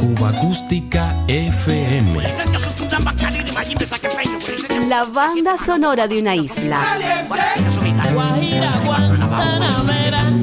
Cuba 0.00 0.30
Acústica 0.30 1.24
FM. 1.28 2.20
La 4.88 5.04
banda 5.04 5.56
sonora 5.56 6.08
de 6.08 6.18
una 6.18 6.34
isla. 6.34 6.80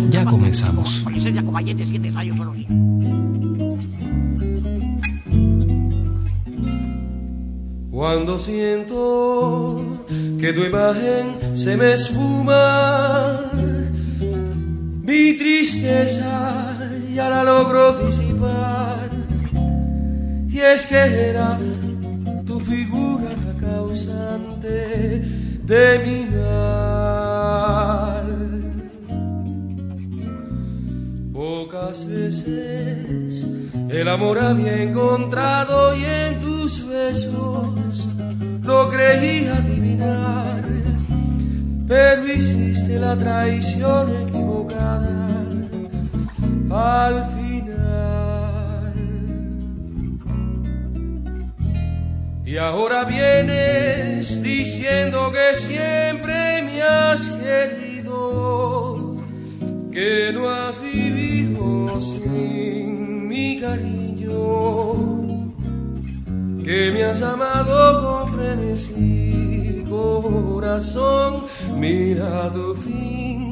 Ya 0.10 0.24
comenzamos. 0.24 1.04
Cuando 7.92 8.40
siento 8.40 10.06
que 10.40 10.54
tu 10.54 10.64
imagen 10.64 11.58
se 11.58 11.76
me 11.76 11.96
esfuma, 11.96 13.42
mi 15.04 15.34
tristeza 15.34 16.69
ya 17.14 17.30
la 17.30 17.44
logro 17.44 17.94
disipar. 17.94 19.10
Y 20.48 20.60
es 20.60 20.86
que 20.86 21.30
era 21.30 21.58
tu 22.46 22.60
figura 22.60 23.30
la 23.46 23.68
causante 23.68 25.22
de 25.64 26.00
mi 26.06 26.26
mal. 26.36 26.70
Pocas 31.34 32.08
veces 32.10 33.48
el 33.90 34.08
amor 34.08 34.40
había 34.40 34.84
encontrado 34.84 35.96
y 35.96 36.04
en 36.04 36.40
tus 36.40 36.88
besos 36.88 38.10
lo 38.64 38.90
creí 38.90 39.48
adivinar, 39.48 40.64
pero 41.88 42.28
hiciste 42.28 43.00
la 43.00 43.18
traición 43.18 44.28
equivocada 44.28 45.39
al 46.72 47.26
final. 47.26 47.70
Y 52.46 52.58
ahora 52.58 53.04
vienes 53.04 54.42
diciendo 54.42 55.32
que 55.32 55.56
siempre 55.56 56.64
me 56.64 56.82
has 56.82 57.30
querido, 57.30 59.18
que 59.92 60.32
no 60.34 60.50
has 60.50 60.82
vivido 60.82 62.02
sin 62.02 63.28
mi 63.28 63.60
cariño, 63.62 64.34
que 66.64 66.92
me 66.92 67.04
has 67.04 67.22
amado 67.22 68.02
con 68.02 68.32
frenesí, 68.34 69.86
corazón, 69.88 71.44
mira 71.78 72.52
tu 72.52 72.74
fin, 72.74 73.49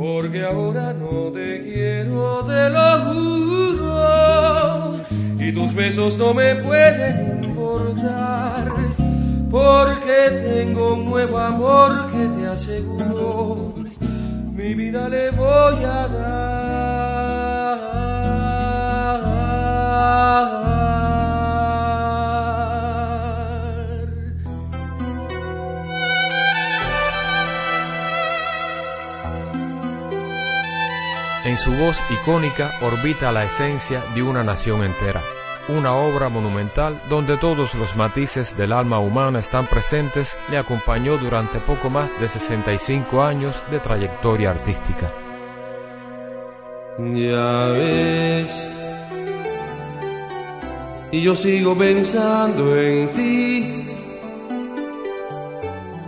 porque 0.00 0.42
ahora 0.42 0.94
no 0.94 1.30
te 1.30 1.62
quiero, 1.62 2.42
te 2.46 2.70
lo 2.70 3.00
juro, 3.04 4.94
y 5.38 5.52
tus 5.52 5.74
besos 5.74 6.16
no 6.16 6.32
me 6.32 6.54
pueden 6.56 7.44
importar, 7.44 8.72
porque 9.50 10.30
tengo 10.42 10.94
un 10.94 11.04
nuevo 11.04 11.38
amor 11.38 12.10
que 12.10 12.28
te 12.28 12.46
aseguro 12.46 13.74
mi 14.60 14.74
vida 14.74 15.08
le 15.08 15.30
voy 15.30 15.84
a 15.84 16.08
dar. 16.08 17.10
En 31.50 31.58
su 31.58 31.72
voz 31.72 32.00
icónica 32.10 32.70
orbita 32.80 33.32
la 33.32 33.42
esencia 33.42 34.04
de 34.14 34.22
una 34.22 34.44
nación 34.44 34.84
entera, 34.84 35.20
una 35.66 35.94
obra 35.94 36.28
monumental 36.28 37.02
donde 37.08 37.36
todos 37.36 37.74
los 37.74 37.96
matices 37.96 38.56
del 38.56 38.72
alma 38.72 39.00
humana 39.00 39.40
están 39.40 39.66
presentes, 39.66 40.36
le 40.48 40.58
acompañó 40.58 41.18
durante 41.18 41.58
poco 41.58 41.90
más 41.90 42.12
de 42.20 42.28
65 42.28 43.24
años 43.24 43.60
de 43.68 43.80
trayectoria 43.80 44.52
artística. 44.52 45.10
Ya 46.98 47.64
ves, 47.72 48.72
y 51.10 51.20
yo 51.20 51.34
sigo 51.34 51.76
pensando 51.76 52.76
en 52.76 53.10
ti. 53.10 53.90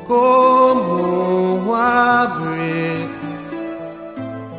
¿Cómo 0.06 1.75
habré 1.75 3.21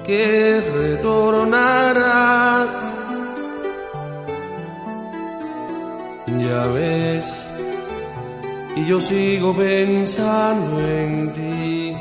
que 0.06 0.62
retornará? 0.76 2.14
Ya 6.40 6.66
ves, 6.68 7.48
y 8.76 8.86
yo 8.86 9.00
sigo 9.00 9.56
pensando 9.56 10.80
en 10.80 11.32
ti. 11.32 11.96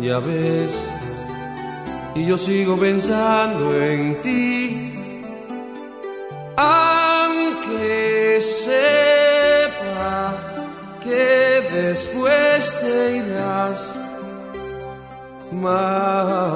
Ya 0.00 0.18
ves, 0.18 0.92
y 2.14 2.24
yo 2.26 2.38
sigo 2.38 2.78
pensando 2.78 3.74
en 3.82 4.20
ti. 4.22 4.86
Aunque 6.56 8.40
sepa 8.40 10.36
que 11.02 11.68
después 11.70 12.80
te 12.80 13.16
irás, 13.18 13.99
más 15.60 16.50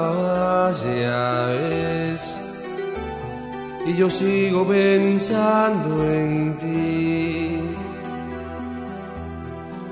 y 3.87 3.95
yo 3.95 4.09
sigo 4.09 4.67
pensando 4.67 6.03
en 6.11 6.57
ti. 6.57 7.61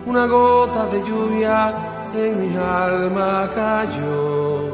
Una 0.06 0.25
gota 0.25 0.88
de 0.88 1.03
lluvia 1.03 1.73
en 2.16 2.41
mi 2.41 2.57
alma 2.57 3.50
cayó. 3.53 4.73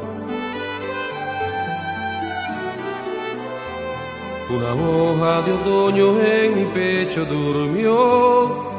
Una 4.48 4.74
hoja 4.74 5.42
de 5.42 5.52
otoño 5.52 6.20
en 6.20 6.56
mi 6.56 6.64
pecho 6.72 7.24
durmió. 7.26 8.69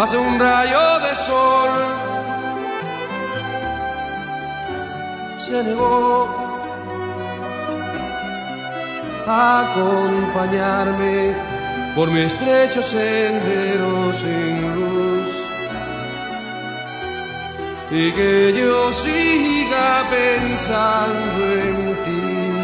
Más 0.00 0.12
de 0.12 0.16
un 0.16 0.40
rayo 0.40 1.00
de 1.00 1.14
sol 1.14 1.70
se 5.36 5.62
negó 5.62 6.26
a 9.26 9.60
acompañarme 9.60 11.34
por 11.94 12.10
mi 12.10 12.20
estrecho 12.20 12.80
sendero 12.80 14.10
sin 14.14 14.74
luz 14.80 15.46
y 17.90 18.10
que 18.12 18.54
yo 18.58 18.90
siga 18.94 20.08
pensando 20.08 21.44
en 21.46 22.02
ti. 22.04 22.59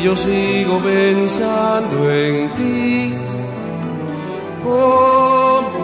Y 0.00 0.04
yo 0.04 0.16
sigo 0.16 0.80
pensando 0.80 2.10
en 2.10 2.48
ti. 2.54 3.14
Como 4.62 5.78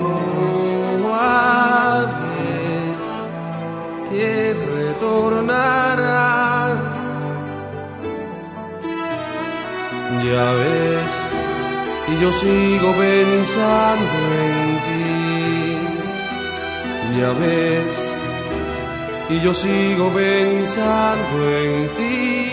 ave 1.14 2.96
que 4.10 4.54
retornará. 4.74 6.16
Ya 10.24 10.52
ves, 10.52 11.12
y 12.08 12.20
yo 12.22 12.32
sigo 12.32 12.92
pensando 12.92 14.18
en 14.46 14.80
ti. 14.86 15.78
Ya 17.20 17.30
ves, 17.32 18.14
y 19.28 19.40
yo 19.40 19.52
sigo 19.54 20.10
pensando 20.10 21.50
en 21.50 21.88
ti. 21.96 22.45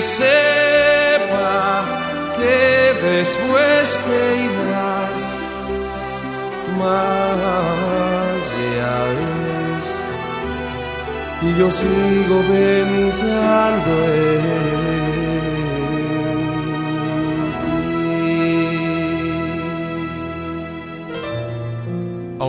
Sepa 0.00 1.84
que 2.36 2.60
después 3.08 3.84
te 4.06 4.20
irás, 4.48 5.22
más 6.78 8.42
ya 8.76 8.98
ves, 9.18 9.88
y 11.42 11.48
yo 11.58 11.66
sigo 11.70 12.36
pensando 12.42 13.90
en 14.14 15.03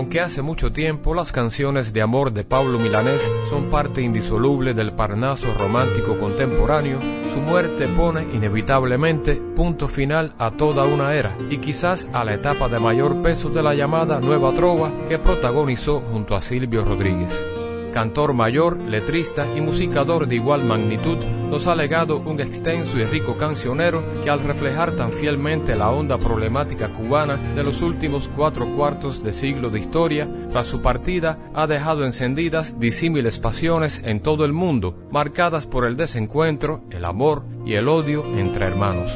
Aunque 0.06 0.22
hace 0.22 0.44
mucho 0.44 0.72
tiempo 0.72 1.16
las 1.16 1.31
canciones 1.31 1.92
de 1.92 2.04
amor 2.04 2.31
de 2.31 2.44
Pablo 2.44 2.78
Milanés 2.78 3.28
son 3.50 3.72
parte 3.72 4.04
indisoluble 4.04 4.75
del 4.75 4.94
Parnaso 4.94 5.52
romántico 5.57 6.16
contemporáneo, 6.19 7.00
su 7.34 7.42
muerte 7.42 7.88
pone 7.88 8.22
inevitablemente 8.31 9.34
punto 9.56 9.88
final 9.88 10.36
a 10.38 10.52
toda 10.52 10.86
una 10.86 11.16
era 11.16 11.36
y 11.50 11.57
quizás 11.57 12.07
a 12.13 12.24
la 12.24 12.36
etapa 12.36 12.69
de 12.69 12.80
mayor 12.80 13.24
peso 13.24 13.50
de 13.50 13.63
la 13.63 13.74
llamada 13.74 14.19
Nueva 14.19 14.54
Trova 14.54 14.92
que 15.10 15.18
protagonizó 15.18 16.02
junto 16.02 16.36
a 16.36 16.42
Silvio 16.44 16.86
Rodríguez 16.86 17.55
cantor 17.95 18.33
mayor, 18.33 18.77
letrista 18.77 19.47
y 19.56 19.62
musicador 19.62 20.27
de 20.27 20.36
igual 20.36 20.65
magnitud, 20.65 21.18
nos 21.50 21.65
ha 21.68 21.75
legado 21.75 22.18
un 22.18 22.42
extenso 22.42 23.00
y 23.00 23.06
rico 23.06 23.38
cancionero 23.38 24.03
que 24.21 24.30
al 24.30 24.42
reflejar 24.42 24.92
tan 24.97 25.13
fielmente 25.13 25.75
la 25.75 25.92
honda 25.92 26.18
problemática 26.18 26.89
cubana 26.89 27.38
de 27.38 27.63
los 27.63 27.81
últimos 27.81 28.30
cuatro 28.36 28.68
cuartos 28.75 29.24
de 29.24 29.31
siglo 29.31 29.69
de 29.69 29.80
historia, 29.80 30.27
tras 30.51 30.68
su 30.68 30.81
partida 30.81 31.39
ha 31.53 31.68
dejado 31.68 32.03
encendidas 32.03 32.77
disímiles 32.81 33.39
pasiones 33.39 34.01
en 34.03 34.19
todo 34.19 34.44
el 34.44 34.51
mundo, 34.51 34.97
marcadas 35.09 35.65
por 35.65 35.86
el 35.86 35.95
desencuentro, 35.95 36.83
el 36.89 37.06
amor 37.06 37.45
y 37.65 37.75
el 37.75 37.88
odio 37.88 38.25
entre 38.38 38.68
hermanos. 38.68 39.09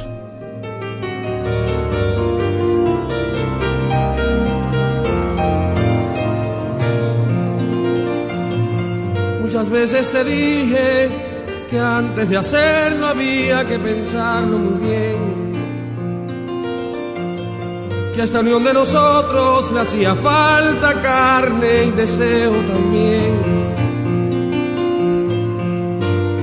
Muchas 9.70 9.92
veces 9.92 10.10
te 10.10 10.24
dije 10.24 11.08
que 11.70 11.78
antes 11.78 12.28
de 12.28 12.36
hacerlo 12.36 13.06
había 13.06 13.64
que 13.68 13.78
pensarlo 13.78 14.58
muy 14.58 14.84
bien. 14.84 15.52
Que 18.12 18.20
a 18.20 18.24
esta 18.24 18.40
unión 18.40 18.64
de 18.64 18.74
nosotros 18.74 19.70
le 19.70 19.78
hacía 19.78 20.16
falta 20.16 21.00
carne 21.00 21.84
y 21.84 21.90
deseo 21.92 22.50
también. 22.66 23.32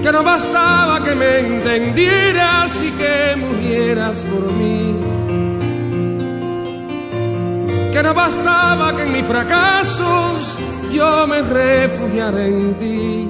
Que 0.01 0.09
no 0.09 0.23
bastaba 0.23 1.03
que 1.03 1.13
me 1.13 1.39
entendieras 1.39 2.81
y 2.81 2.91
que 2.91 3.35
murieras 3.35 4.23
por 4.23 4.53
mí. 4.53 4.95
Que 7.91 8.01
no 8.03 8.13
bastaba 8.13 8.95
que 8.95 9.03
en 9.03 9.11
mis 9.11 9.25
fracasos 9.25 10.59
yo 10.91 11.27
me 11.27 11.41
refugiaré 11.41 12.47
en 12.47 12.77
ti. 12.77 13.27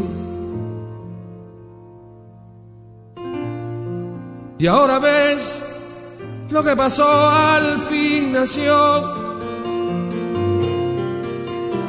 Y 4.59 4.65
ahora 4.67 4.97
ves 4.99 5.63
lo 6.49 6.63
que 6.63 6.75
pasó 6.75 7.29
al 7.29 7.79
fin 7.81 8.31
nació. 8.31 9.27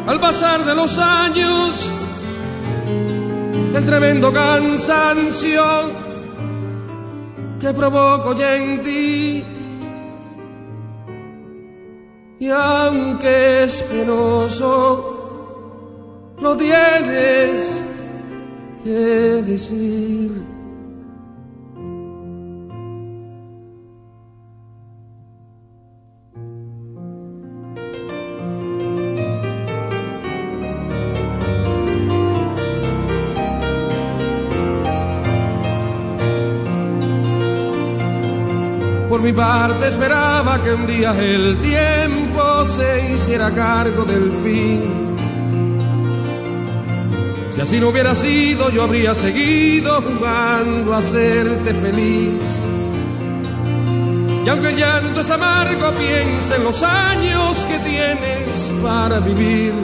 Al 0.06 0.20
pasar 0.20 0.65
de 0.65 0.75
los 0.75 0.99
años, 0.99 1.93
el 3.75 3.87
tremendo 3.87 4.32
cansancio 4.32 5.62
que 7.61 7.73
provoco 7.73 8.35
ya 8.35 8.56
en 8.56 8.82
ti. 8.82 9.44
Y 12.41 12.50
aunque 12.50 13.65
es 13.65 13.82
penoso, 13.82 15.18
lo 16.40 16.56
tienes 16.56 17.85
que 18.85 18.90
decir. 18.90 20.31
Por 39.08 39.23
mi 39.23 39.32
parte 39.32 39.88
esperaba 39.88 40.62
que 40.62 40.75
un 40.75 40.87
día 40.87 41.12
el 41.20 41.58
tiempo 41.61 42.64
se 42.64 43.12
hiciera 43.12 43.50
cargo 43.50 44.05
del 44.05 44.32
fin 44.32 45.07
si 47.58 47.62
así 47.62 47.81
no 47.81 47.88
hubiera 47.88 48.14
sido, 48.14 48.70
yo 48.70 48.84
habría 48.84 49.14
seguido 49.14 50.00
jugando 50.00 50.94
a 50.94 50.99
hacerte 50.99 51.75
feliz. 51.75 52.69
Y 54.46 54.49
aunque 54.49 54.69
el 54.69 54.76
llanto 54.76 55.22
es 55.22 55.28
amargo, 55.28 55.93
piensa 55.94 56.55
en 56.55 56.62
los 56.62 56.84
años 56.84 57.66
que 57.66 57.78
tienes 57.81 58.72
para 58.81 59.19
vivir. 59.19 59.75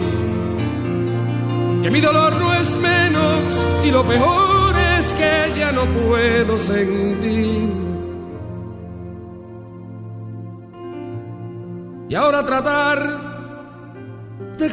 Que 1.82 1.90
mi 1.90 2.00
dolor 2.00 2.36
no 2.36 2.54
es 2.54 2.76
menos 2.76 3.66
y 3.84 3.90
lo 3.90 4.04
peor 4.04 4.76
es 4.96 5.12
que 5.14 5.58
ya 5.58 5.72
no 5.72 5.84
puedo 5.86 6.56
sentir. 6.56 7.70
Y 12.08 12.14
ahora 12.14 12.46
tratar 12.46 13.23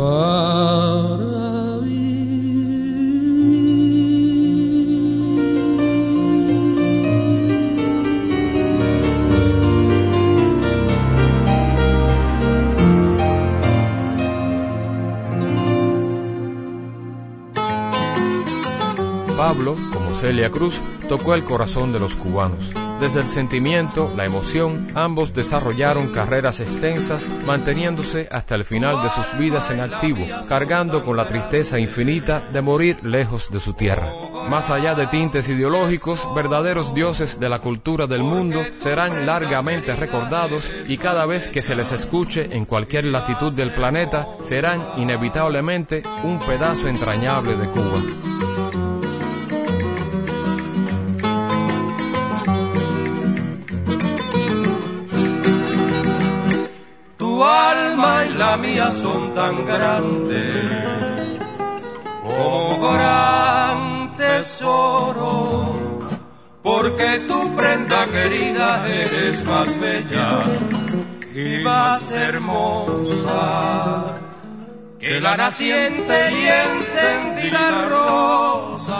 Pablo, 0.00 0.89
Celia 20.20 20.50
Cruz, 20.50 20.74
tocó 21.08 21.34
el 21.34 21.44
corazón 21.44 21.94
de 21.94 21.98
los 21.98 22.14
cubanos. 22.14 22.70
Desde 23.00 23.20
el 23.20 23.28
sentimiento, 23.28 24.12
la 24.14 24.26
emoción, 24.26 24.92
ambos 24.94 25.32
desarrollaron 25.32 26.08
carreras 26.08 26.60
extensas, 26.60 27.26
manteniéndose 27.46 28.28
hasta 28.30 28.54
el 28.54 28.66
final 28.66 29.02
de 29.02 29.08
sus 29.08 29.38
vidas 29.38 29.70
en 29.70 29.80
activo, 29.80 30.26
cargando 30.46 31.02
con 31.02 31.16
la 31.16 31.26
tristeza 31.26 31.78
infinita 31.78 32.40
de 32.52 32.60
morir 32.60 33.02
lejos 33.02 33.50
de 33.50 33.60
su 33.60 33.72
tierra. 33.72 34.12
Más 34.50 34.68
allá 34.68 34.94
de 34.94 35.06
tintes 35.06 35.48
ideológicos, 35.48 36.28
verdaderos 36.34 36.94
dioses 36.94 37.40
de 37.40 37.48
la 37.48 37.60
cultura 37.60 38.06
del 38.06 38.22
mundo 38.22 38.62
serán 38.76 39.24
largamente 39.24 39.96
recordados 39.96 40.70
y 40.86 40.98
cada 40.98 41.24
vez 41.24 41.48
que 41.48 41.62
se 41.62 41.74
les 41.74 41.92
escuche 41.92 42.54
en 42.54 42.66
cualquier 42.66 43.06
latitud 43.06 43.54
del 43.54 43.72
planeta, 43.72 44.28
serán 44.42 44.82
inevitablemente 44.98 46.02
un 46.24 46.38
pedazo 46.40 46.88
entrañable 46.88 47.56
de 47.56 47.68
Cuba. 47.68 48.29
Mía 58.56 58.90
son 58.92 59.34
tan 59.34 59.64
grandes 59.64 61.40
como 62.22 62.80
gran 62.80 64.16
tesoro, 64.16 65.98
porque 66.62 67.20
tu 67.28 67.56
prenda 67.56 68.06
querida 68.06 68.86
eres 68.88 69.44
más 69.44 69.78
bella 69.78 70.42
y 71.34 71.62
más 71.62 72.10
hermosa 72.10 73.40
que 74.98 75.18
la 75.20 75.36
naciente 75.36 76.30
y 76.32 76.46
encendida 76.46 77.88
rosa, 77.88 78.96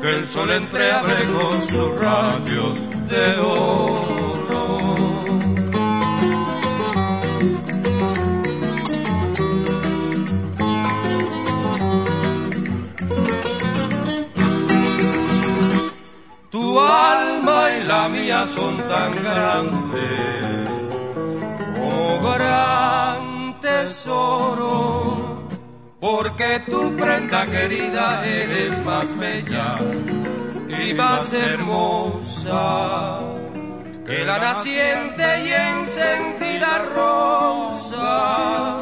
que 0.00 0.10
el 0.10 0.26
sol 0.26 0.50
entreabre 0.50 1.24
con 1.32 1.62
sus 1.62 2.00
rayos 2.00 2.78
de 3.08 3.38
oro. 3.38 4.21
Tu 16.72 16.80
alma 16.80 17.70
y 17.76 17.84
la 17.84 18.08
mía 18.08 18.46
son 18.46 18.78
tan 18.88 19.12
grandes 19.22 20.70
como 21.76 22.22
gran 22.22 23.60
tesoro 23.60 25.42
porque 26.00 26.62
tu 26.70 26.96
prenda 26.96 27.44
querida 27.44 28.24
eres 28.24 28.82
más 28.86 29.14
bella 29.18 29.76
y 30.82 30.94
más 30.94 31.30
hermosa 31.34 33.18
que 34.06 34.24
la 34.24 34.38
naciente 34.38 35.24
y 35.44 35.52
encendida 35.52 36.78
rosa 36.96 38.78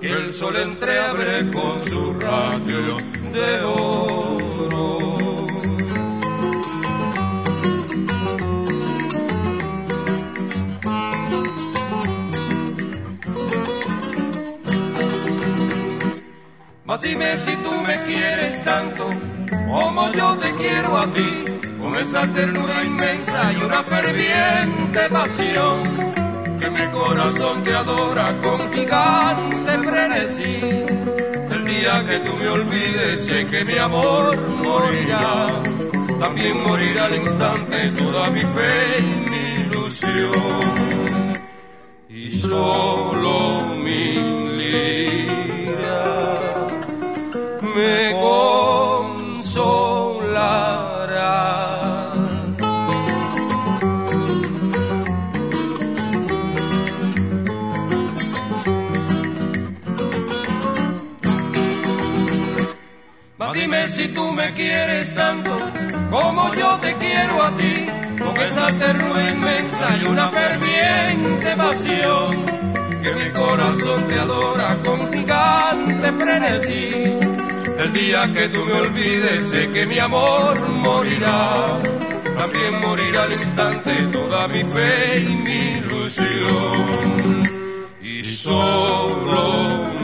que 0.00 0.08
el 0.08 0.32
sol 0.32 0.56
entreabre 0.56 1.50
con 1.52 1.78
sus 1.78 2.22
rayos 2.22 3.02
de 3.34 3.60
oro. 3.64 4.57
Mas 16.88 17.02
dime 17.02 17.36
si 17.36 17.54
tú 17.56 17.70
me 17.86 18.02
quieres 18.04 18.64
tanto 18.64 19.10
como 19.68 20.10
yo 20.10 20.38
te 20.38 20.54
quiero 20.54 20.96
a 20.96 21.06
ti, 21.12 21.44
con 21.78 21.94
esa 21.96 22.26
ternura 22.28 22.82
inmensa 22.82 23.52
y 23.52 23.56
una 23.56 23.82
ferviente 23.82 25.00
pasión, 25.10 26.56
que 26.58 26.70
mi 26.70 26.86
corazón 26.90 27.62
te 27.62 27.74
adora 27.74 28.34
con 28.42 28.72
gigante 28.72 29.78
frenesí. 29.86 30.60
El 31.50 31.64
día 31.66 32.06
que 32.08 32.20
tú 32.20 32.32
me 32.38 32.48
olvides, 32.48 33.20
sé 33.20 33.44
que 33.44 33.66
mi 33.66 33.76
amor 33.76 34.48
morirá, 34.64 35.62
también 36.18 36.62
morirá 36.62 37.04
al 37.04 37.16
instante 37.16 37.90
toda 37.98 38.30
mi 38.30 38.40
fe 38.40 38.98
y 39.00 39.28
mi 39.28 39.44
ilusión. 39.60 41.42
Y 42.08 42.30
solo 42.32 43.76
mi 43.76 44.37
me 47.78 48.12
consolará. 48.12 49.68
Dime 63.54 63.88
si 63.88 64.08
tú 64.08 64.32
me 64.32 64.54
quieres 64.54 65.12
tanto 65.14 65.58
como 66.10 66.54
yo 66.54 66.78
te 66.78 66.94
quiero 66.96 67.42
a 67.42 67.56
ti, 67.56 67.86
con 68.22 68.40
esa 68.40 68.66
ternura 68.78 69.30
inmensa 69.30 69.96
y 70.00 70.04
una 70.04 70.28
ferviente 70.28 71.56
pasión, 71.56 72.46
que 73.02 73.10
mi 73.18 73.30
corazón 73.32 74.06
te 74.08 74.18
adora 74.20 74.76
con 74.84 75.12
gigante 75.12 76.12
frenesí. 76.12 77.47
El 77.78 77.92
día 77.92 78.32
que 78.32 78.48
tú 78.48 78.64
me 78.64 78.72
olvides, 78.72 79.50
sé 79.50 79.70
que 79.70 79.86
mi 79.86 80.00
amor 80.00 80.68
morirá. 80.68 81.78
También 82.36 82.80
morirá 82.80 83.22
al 83.22 83.32
instante 83.32 84.08
toda 84.12 84.48
mi 84.48 84.64
fe 84.64 85.20
y 85.20 85.36
mi 85.36 85.78
ilusión. 85.78 87.48
Y 88.02 88.24
solo 88.24 89.97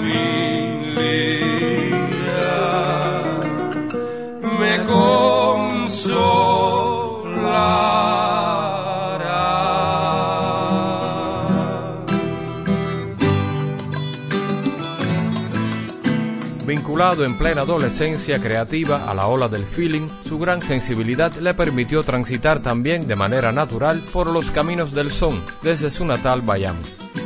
En 16.95 17.37
plena 17.37 17.63
adolescencia 17.63 18.41
creativa 18.41 19.11
a 19.11 19.15
la 19.15 19.27
ola 19.27 19.49
del 19.49 19.65
feeling, 19.65 20.09
su 20.29 20.39
gran 20.39 20.63
sensibilidad 20.63 21.33
le 21.35 21.53
permitió 21.53 22.05
transitar 22.05 22.61
también 22.61 23.09
de 23.09 23.17
manera 23.17 23.51
natural 23.51 24.01
por 24.13 24.29
los 24.29 24.53
caminos 24.53 24.93
del 24.93 25.11
son 25.11 25.43
desde 25.63 25.91
su 25.91 26.07
natal 26.07 26.41
Bayam. 26.43 26.77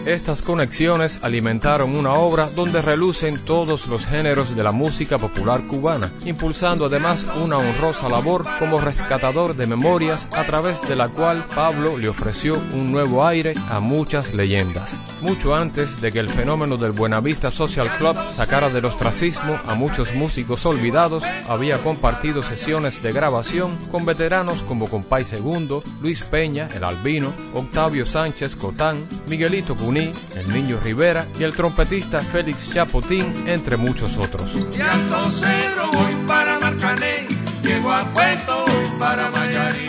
Estas 0.07 0.40
conexiones 0.43 1.19
alimentaron 1.23 1.95
una 1.95 2.14
obra 2.14 2.49
donde 2.49 2.81
relucen 2.81 3.45
todos 3.45 3.87
los 3.88 4.07
géneros 4.07 4.57
de 4.57 4.62
la 4.62 4.73
música 4.73 5.19
popular 5.19 5.62
cubana, 5.67 6.11
impulsando 6.25 6.87
además 6.87 7.26
una 7.43 7.59
honrosa 7.59 8.09
labor 8.09 8.47
como 8.59 8.81
rescatador 8.81 9.55
de 9.55 9.67
memorias 9.67 10.26
a 10.33 10.45
través 10.45 10.81
de 10.88 10.97
la 10.97 11.09
cual 11.09 11.45
Pablo 11.55 11.99
le 11.99 12.09
ofreció 12.09 12.55
un 12.73 12.90
nuevo 12.90 13.26
aire 13.26 13.52
a 13.71 13.81
muchas 13.81 14.33
leyendas. 14.33 14.97
Mucho 15.21 15.55
antes 15.55 16.00
de 16.00 16.12
que 16.12 16.21
el 16.21 16.28
fenómeno 16.28 16.76
del 16.76 16.93
Buenavista 16.93 17.50
Social 17.50 17.90
Club 17.99 18.17
sacara 18.33 18.69
del 18.71 18.85
ostracismo 18.85 19.59
a 19.67 19.75
muchos 19.75 20.14
músicos 20.14 20.64
olvidados, 20.64 21.25
había 21.49 21.78
compartido 21.78 22.43
sesiones 22.43 23.02
de 23.02 23.12
grabación 23.12 23.76
con 23.90 24.07
veteranos 24.07 24.62
como 24.62 24.88
Compay 24.88 25.25
Segundo, 25.25 25.83
Luis 26.00 26.23
Peña, 26.23 26.69
el 26.75 26.85
Albino, 26.85 27.33
Octavio 27.52 28.07
Sánchez 28.07 28.57
Cotán, 28.57 29.07
Miguelito 29.26 29.76
El 29.88 30.52
Niño 30.52 30.78
Rivera 30.85 31.25
y 31.40 31.45
el 31.45 31.54
trompetista 31.54 32.21
Félix 32.21 32.68
Chapotín, 32.71 33.25
entre 33.47 33.78
muchos 33.78 34.18
otros. 34.18 34.52
De 34.71 34.83
Alto 34.83 35.30
Cedro 35.30 35.90
voy 35.90 36.12
para 36.26 36.61
Marcané, 36.61 37.26
llego 37.62 37.90
a 37.90 38.04
Puerto 38.12 38.66
voy 38.66 38.99
para 38.99 39.30
Mayarí. 39.30 39.88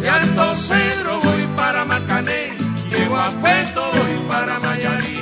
De 0.00 0.10
Alto 0.10 0.56
Cedro 0.56 1.20
voy 1.20 1.46
para 1.56 1.84
Marcané, 1.84 2.52
llego 2.90 3.16
a 3.16 3.30
Puerto 3.30 3.92
voy 3.92 4.28
para 4.28 4.58
Mayarí. 4.58 5.20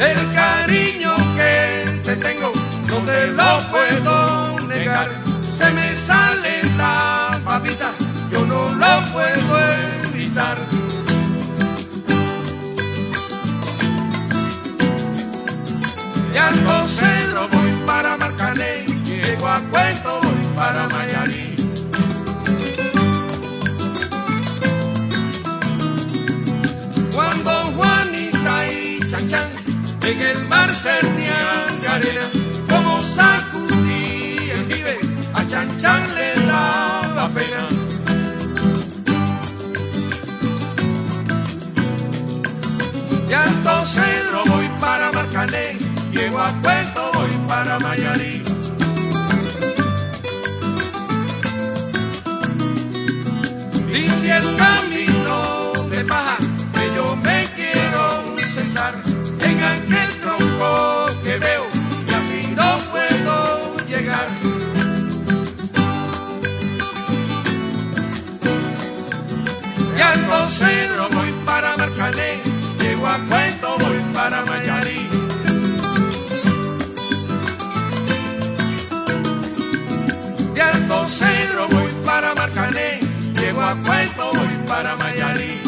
El 0.00 0.34
te 3.10 3.26
lo 3.32 3.50
puedo 3.70 4.60
negar. 4.68 5.08
Se 5.58 5.70
me 5.70 5.94
sale 5.94 6.62
la 6.76 7.40
babita, 7.44 7.90
yo 8.30 8.40
no 8.46 8.60
lo 8.82 8.92
puedo 9.12 9.52
evitar. 10.12 10.56
De 16.32 16.38
Alto 16.38 16.88
Cedro 16.88 17.48
voy 17.48 17.72
para 17.86 18.16
Marcané, 18.16 18.86
llego 19.04 19.46
a 19.48 19.58
Puerto 19.72 20.20
voy 20.22 20.44
para 20.56 20.88
Mayarí. 20.88 21.56
Cuando 27.14 27.50
Juanita 27.76 28.66
y 28.72 29.00
Chachán 29.08 29.50
en 30.02 30.20
el 30.20 30.44
mar 30.48 30.70
cernían 30.72 31.70
arena, 31.88 32.39
sacudí 33.02 34.36
el 34.50 34.72
jibe, 34.72 34.98
a 35.34 35.46
Chan 35.46 35.68
Chan 35.78 36.14
le 36.14 36.34
daba 36.46 37.28
pena. 37.28 37.68
De 43.28 43.34
Alto 43.34 43.86
Cedro 43.86 44.42
voy 44.46 44.68
para 44.80 45.12
Marcané, 45.12 45.78
llego 46.12 46.40
a 46.40 46.50
Puerto 46.62 47.10
voy 47.14 47.30
para 47.48 47.78
Mayarí. 47.78 48.42
Limpia 53.90 54.38
el 54.38 54.56
Cedro 70.50 71.08
voy 71.10 71.30
para 71.46 71.76
Marcané, 71.76 72.40
llego 72.80 73.06
a 73.06 73.16
Cuento 73.28 73.78
voy 73.78 73.98
para 74.12 74.44
Mayarí. 74.44 75.08
De 80.54 80.60
Alto 80.60 81.08
Cedro 81.08 81.68
voy 81.68 81.92
para 82.04 82.34
Marcané, 82.34 82.98
llego 83.38 83.62
a 83.62 83.76
Cuento 83.76 84.30
voy 84.34 84.54
para 84.66 84.96
Mayarí. 84.96 85.60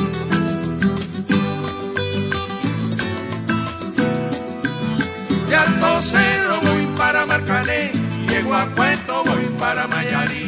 De 5.48 5.56
Alto 5.56 6.02
Cedro 6.02 6.60
voy 6.60 6.86
para 6.96 7.24
Marcané, 7.24 7.92
llego 8.28 8.54
a 8.54 8.66
Cuento 8.74 9.22
voy 9.24 9.44
para 9.60 9.86
Mayarí. 9.86 10.41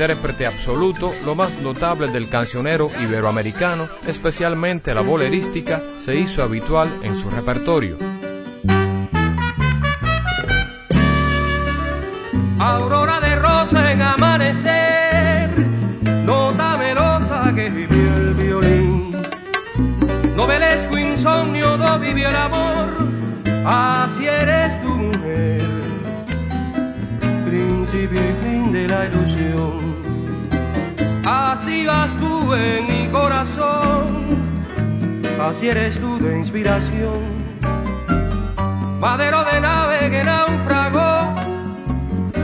Intérprete 0.00 0.46
absoluto, 0.46 1.12
lo 1.26 1.34
más 1.34 1.60
notable 1.60 2.08
del 2.08 2.26
cancionero 2.30 2.90
iberoamericano, 3.02 3.86
especialmente 4.06 4.94
la 4.94 5.02
bolerística, 5.02 5.82
se 5.98 6.16
hizo 6.16 6.42
habitual 6.42 6.90
en 7.02 7.14
su 7.16 7.28
repertorio. 7.28 7.98
Aurora 12.58 13.20
de 13.20 13.36
rosa 13.36 13.92
en 13.92 14.00
amanecer, 14.00 15.50
nota 16.24 16.78
melosa 16.78 17.52
que 17.54 17.68
vivió 17.68 18.16
el 18.16 18.32
violín. 18.32 19.16
Novelesco 20.34 20.96
insomnio 20.96 21.76
no 21.76 21.98
vivió 21.98 22.30
el 22.30 22.36
amor, 22.36 22.88
así 23.66 24.26
eres 24.26 24.80
tu 24.80 24.88
mujer. 24.88 25.60
Principio 27.44 28.18
y 28.18 28.44
fin 28.46 28.72
de 28.72 28.88
la 28.88 29.04
ilusión 29.04 29.89
Así 31.62 31.84
vas 31.84 32.16
tú 32.16 32.54
en 32.54 32.86
mi 32.86 33.06
corazón, 33.08 34.38
así 35.42 35.68
eres 35.68 36.00
tú 36.00 36.18
de 36.18 36.38
inspiración. 36.38 37.20
Madero 38.98 39.44
de 39.44 39.60
nave 39.60 40.08
que 40.08 40.24
naufragó, 40.24 41.34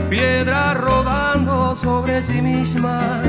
piedra 0.07 0.75
rodando 0.75 1.75
sobre 1.75 2.21
sí 2.21 2.43
misma, 2.43 3.23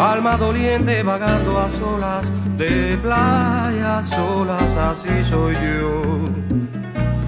alma 0.00 0.36
doliente 0.36 1.04
vagando 1.04 1.60
a 1.60 1.70
solas, 1.70 2.32
de 2.58 2.98
playas 3.00 4.08
solas, 4.08 4.76
así 4.90 5.22
soy 5.22 5.54
yo. 5.54 6.02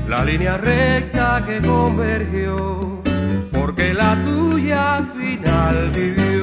La 0.09 0.25
línea 0.25 0.57
recta 0.57 1.45
que 1.47 1.61
convergió, 1.61 3.01
porque 3.53 3.95
la 3.95 4.17
tuya 4.25 5.03
final 5.17 5.93
vivió. 5.95 6.34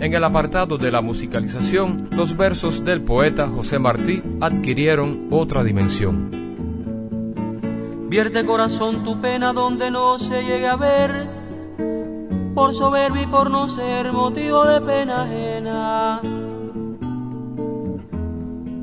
En 0.00 0.14
el 0.14 0.24
apartado 0.24 0.78
de 0.78 0.90
la 0.90 1.00
musicalización, 1.00 2.08
los 2.12 2.36
versos 2.36 2.84
del 2.84 3.02
poeta 3.02 3.48
José 3.48 3.78
Martí 3.78 4.22
adquirieron 4.40 5.28
otra 5.30 5.64
dimensión. 5.64 6.30
Vierte 8.08 8.44
corazón 8.44 9.04
tu 9.04 9.20
pena 9.20 9.52
donde 9.52 9.90
no 9.90 10.18
se 10.18 10.42
llegue 10.42 10.68
a 10.68 10.76
ver, 10.76 11.28
por 12.54 12.74
soberbia 12.74 13.22
y 13.22 13.26
por 13.26 13.50
no 13.50 13.68
ser 13.68 14.12
motivo 14.12 14.64
de 14.64 14.80
pena 14.80 15.22
ajena. 15.22 16.20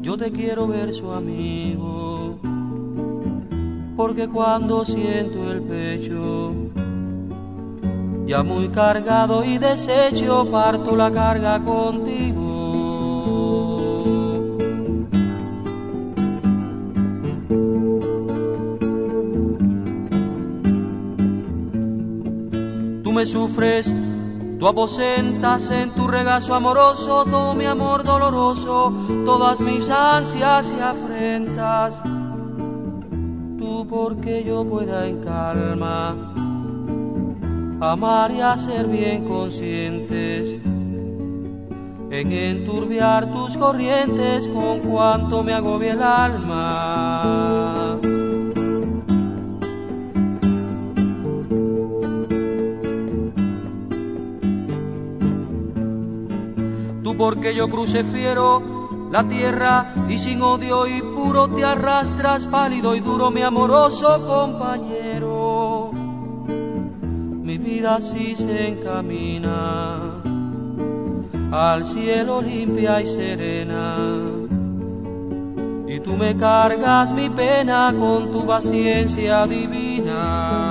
Yo 0.02 0.18
te 0.18 0.32
quiero 0.32 0.68
ver 0.68 0.94
su 0.94 1.12
amigo, 1.12 2.40
porque 3.96 4.28
cuando 4.28 4.84
siento 4.86 5.52
el 5.52 5.62
pecho, 5.62 6.54
ya 8.26 8.42
muy 8.44 8.70
cargado 8.70 9.44
y 9.44 9.58
deshecho, 9.58 10.50
parto 10.50 10.96
la 10.96 11.12
carga 11.12 11.60
contigo. 11.60 12.49
Me 23.20 23.26
sufres, 23.26 23.94
tú 24.60 24.66
aposentas 24.66 25.70
en 25.72 25.92
tu 25.92 26.08
regazo 26.08 26.54
amoroso 26.54 27.26
todo 27.26 27.54
mi 27.54 27.66
amor 27.66 28.06
doloroso, 28.06 28.94
todas 29.26 29.60
mis 29.60 29.90
ansias 29.90 30.72
y 30.74 30.80
afrentas. 30.80 32.02
Tú 33.58 33.86
porque 33.90 34.46
yo 34.46 34.64
pueda 34.64 35.06
en 35.06 35.22
calma 35.22 36.16
amar 37.82 38.32
y 38.32 38.40
hacer 38.40 38.88
bien 38.88 39.26
conscientes 39.26 40.54
en 42.12 42.32
enturbiar 42.32 43.34
tus 43.34 43.58
corrientes 43.58 44.48
con 44.48 44.80
cuanto 44.80 45.44
me 45.44 45.54
agobia 45.54 45.92
el 45.92 46.04
alma. 46.04 48.00
Porque 57.20 57.54
yo 57.54 57.70
cruce 57.70 58.06
fiero 58.06 58.88
la 59.12 59.28
tierra 59.28 59.94
y 60.08 60.18
sin 60.18 60.42
odio 60.42 60.88
y 60.88 61.02
puro 61.02 61.50
te 61.50 61.66
arrastras 61.66 62.46
pálido 62.46 62.96
y 62.96 63.02
duro 63.02 63.30
mi 63.30 63.42
amoroso 63.42 64.26
compañero. 64.26 65.92
Mi 67.44 67.58
vida 67.58 67.98
así 67.98 68.38
se 68.38 68.70
encamina 68.70 70.22
al 71.52 71.86
cielo 71.86 72.42
limpia 72.42 73.02
y 73.02 73.06
serena. 73.08 73.98
Y 75.88 76.00
tú 76.00 76.16
me 76.16 76.38
cargas 76.38 77.12
mi 77.12 77.30
pena 77.30 77.94
con 78.00 78.32
tu 78.32 78.48
paciencia 78.48 79.46
divina. 79.46 80.69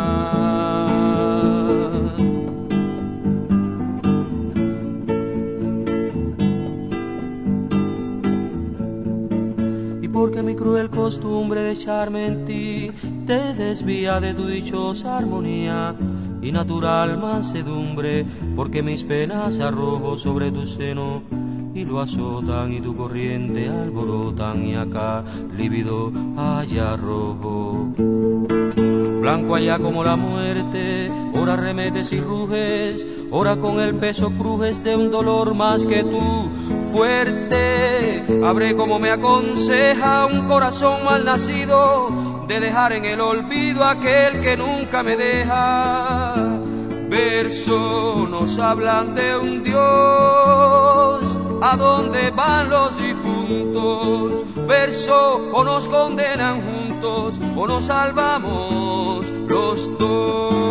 Cruel 10.59 10.91
costumbre 10.91 11.63
de 11.63 11.73
echarme 11.73 12.27
en 12.27 12.45
ti 12.45 12.91
te 13.27 13.55
desvía 13.55 14.19
de 14.19 14.35
tu 14.35 14.47
dichosa 14.47 15.19
armonía 15.19 15.95
y 16.43 16.51
natural 16.51 17.19
mansedumbre, 17.19 18.27
porque 18.57 18.83
mis 18.83 19.05
penas 19.05 19.61
arrojo 19.61 20.19
sobre 20.19 20.51
tu 20.51 20.67
seno 20.67 21.23
y 21.75 21.85
lo 21.85 22.01
azotan 22.01 22.73
y 22.73 22.81
tu 22.81 22.97
corriente 22.97 23.69
alborotan 23.69 24.67
y 24.67 24.75
acá 24.75 25.25
lívido 25.57 26.13
allá 26.37 26.97
rojo. 26.97 27.93
Blanco 29.21 29.55
allá 29.55 29.79
como 29.79 30.03
la 30.03 30.17
muerte, 30.17 31.11
ora 31.35 31.55
remetes 31.57 32.13
y 32.13 32.21
ruges, 32.21 33.07
ora 33.31 33.57
con 33.57 33.79
el 33.79 33.95
peso 33.95 34.31
crujes 34.31 34.83
de 34.83 34.97
un 34.97 35.11
dolor 35.11 35.55
más 35.55 35.87
que 35.87 36.03
tú, 36.03 36.51
fuerte. 36.93 38.25
Abre 38.45 38.77
como 38.77 38.99
me 38.99 39.11
aconseja 39.11 40.27
un 40.27 40.47
corazón 40.47 41.05
mal 41.05 41.25
nacido, 41.25 42.45
de 42.47 42.61
dejar 42.61 42.93
en 42.93 43.05
el 43.05 43.21
olvido 43.21 43.85
aquel 43.85 44.41
que 44.41 44.57
nunca 44.57 45.03
me 45.03 45.17
deja. 45.17 46.35
Verso 47.09 48.27
nos 48.31 48.59
hablan 48.59 49.15
de 49.15 49.37
un 49.39 49.65
Dios, 49.65 49.79
a 51.63 51.77
dónde 51.77 52.31
van 52.31 52.69
los 52.69 52.97
difuntos. 52.99 54.45
Verso 54.67 55.51
o 55.53 55.65
nos 55.65 55.89
condenan 55.89 56.61
juntos 56.61 57.41
o 57.57 57.67
nos 57.67 57.85
salvamos 57.85 59.27
los 59.49 59.99
dos. 59.99 60.68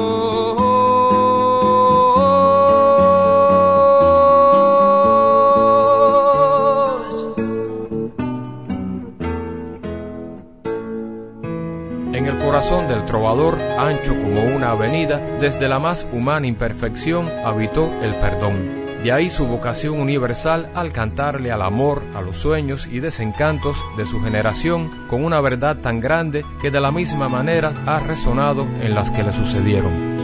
Trovador, 13.08 13.58
ancho 13.80 14.13
como 14.15 14.43
una 14.43 14.70
avenida, 14.72 15.20
desde 15.39 15.67
la 15.67 15.80
más 15.80 16.06
humana 16.13 16.46
imperfección 16.46 17.28
habitó 17.43 17.91
el 18.04 18.13
perdón. 18.15 18.86
De 19.04 19.12
ahí 19.12 19.30
su 19.30 19.48
vocación 19.48 20.00
universal 20.00 20.70
al 20.76 20.91
cantarle 20.91 21.52
al 21.52 21.62
amor, 21.62 22.04
a 22.13 22.22
los 22.22 22.38
sueños 22.38 22.88
y 22.91 23.00
desencantos 23.00 23.78
de 23.96 24.06
su 24.06 24.22
generación 24.22 24.91
con 25.08 25.24
una 25.24 25.39
verdad 25.39 25.78
tan 25.78 26.00
grande 26.00 26.46
que 26.62 26.72
de 26.72 26.82
la 26.82 26.91
misma 26.91 27.30
manera 27.30 27.74
ha 27.86 28.00
resonado 28.00 28.67
en 28.82 28.93
las 28.93 29.10
que 29.10 29.24
le 29.24 29.34
sucedieron. 29.34 30.17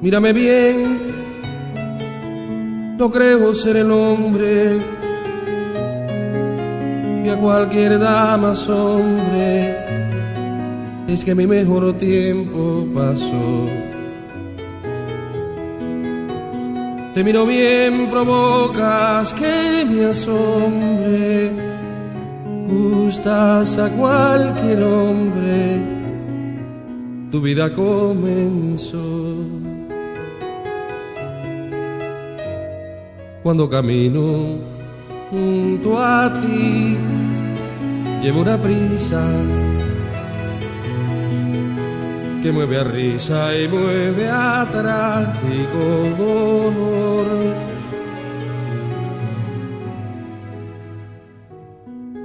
Mírame 0.00 0.32
bien, 0.32 1.07
no 2.98 3.12
creo 3.12 3.54
ser 3.54 3.76
el 3.76 3.92
hombre 3.92 4.76
que 7.22 7.30
a 7.30 7.36
cualquier 7.36 7.96
dama 8.00 8.54
hombre. 8.68 9.76
Es 11.06 11.24
que 11.24 11.32
mi 11.32 11.46
mejor 11.46 11.96
tiempo 11.96 12.86
pasó. 12.92 13.66
Te 17.14 17.22
miro 17.22 17.46
bien, 17.46 18.08
provocas 18.10 19.32
que 19.32 19.86
me 19.88 20.06
asombre. 20.06 21.52
Gustas 22.66 23.78
a 23.78 23.88
cualquier 23.90 24.82
hombre. 24.82 25.82
Tu 27.30 27.40
vida 27.40 27.72
comenzó. 27.72 29.17
Cuando 33.48 33.66
camino 33.66 34.58
junto 35.30 35.98
a 35.98 36.30
ti. 36.42 36.98
Llevo 38.20 38.42
una 38.42 38.58
prisa 38.58 39.22
que 42.42 42.52
mueve 42.52 42.76
a 42.76 42.84
risa 42.84 43.58
y 43.58 43.66
mueve 43.66 44.28
a 44.28 44.68
trágico 44.70 45.82
dolor. 46.18 47.26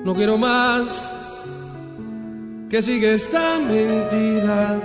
No 0.03 0.13
quiero 0.13 0.37
más 0.37 1.15
que 2.69 2.81
siga 2.81 3.11
esta 3.11 3.59
mentira, 3.59 4.77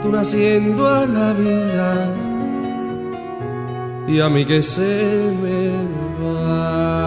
tú 0.00 0.08
naciendo 0.08 0.88
a 0.88 1.04
la 1.04 1.34
vida 1.34 2.25
y 4.08 4.20
a 4.20 4.28
mí 4.28 4.44
que 4.44 4.62
se 4.62 5.32
me 5.42 5.70
va. 6.22 7.06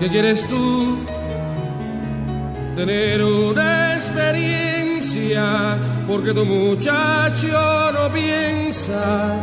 ¿Qué 0.00 0.08
quieres 0.08 0.46
tú? 0.48 0.98
Tener 2.76 3.22
una 3.22 3.94
experiencia 3.94 5.78
porque 6.06 6.34
tu 6.34 6.44
muchacho 6.44 7.92
no 7.92 8.10
piensa 8.12 9.36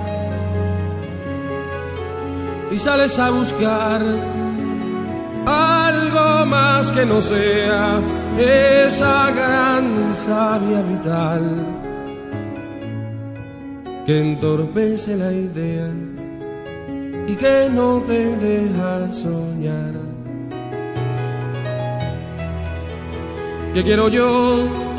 y 2.71 2.77
sales 2.77 3.17
a 3.19 3.31
buscar 3.31 4.01
algo 5.45 6.45
más 6.45 6.91
que 6.91 7.05
no 7.05 7.21
sea 7.21 7.99
esa 8.37 9.31
gran 9.31 10.15
sabia 10.15 10.81
vital 10.81 11.65
que 14.05 14.21
entorpece 14.21 15.15
la 15.15 15.31
idea 15.31 15.89
y 17.27 17.35
que 17.35 17.69
no 17.71 18.01
te 18.01 18.35
deja 18.37 19.11
soñar. 19.11 19.93
¿Qué 23.73 23.83
quiero 23.83 24.09
yo? 24.09 24.90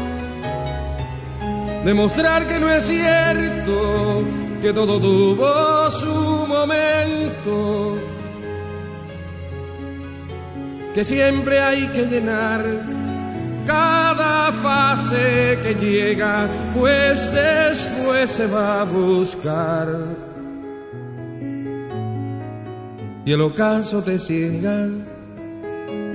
Demostrar 1.84 2.46
que 2.46 2.58
no 2.58 2.68
es 2.68 2.84
cierto, 2.84 4.22
que 4.60 4.72
todo 4.72 4.98
tuvo 5.00 5.90
su 5.90 6.46
momento, 6.46 7.98
que 10.94 11.04
siempre 11.04 11.60
hay 11.60 11.88
que 11.88 12.06
llenar 12.06 12.64
cada 13.66 14.52
fase 14.52 15.58
que 15.62 15.74
llega, 15.74 16.48
pues 16.74 17.32
después 17.32 18.30
se 18.30 18.46
va 18.46 18.80
a 18.80 18.84
buscar. 18.84 19.88
Y 23.24 23.32
el 23.32 23.40
ocaso 23.40 24.02
te 24.02 24.18
ciega 24.18 24.88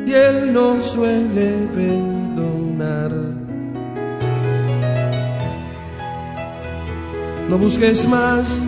y 0.06 0.14
él 0.14 0.54
no 0.54 0.82
suele 0.82 1.68
perdonar. 1.74 3.47
No 7.50 7.58
busques 7.58 8.08
más, 8.08 8.66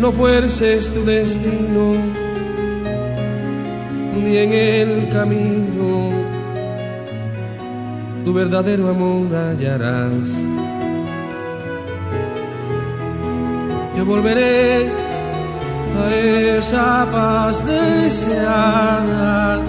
no 0.00 0.10
fuerces 0.10 0.92
tu 0.92 1.04
destino, 1.04 1.94
ni 4.22 4.36
en 4.36 4.52
el 4.52 5.08
camino. 5.10 6.10
Tu 8.24 8.32
verdadero 8.32 8.88
amor 8.88 9.34
hallarás. 9.34 10.46
Yo 13.96 14.06
volveré 14.06 14.90
a 15.98 16.14
esa 16.56 17.06
paz 17.12 17.64
deseada, 17.66 19.60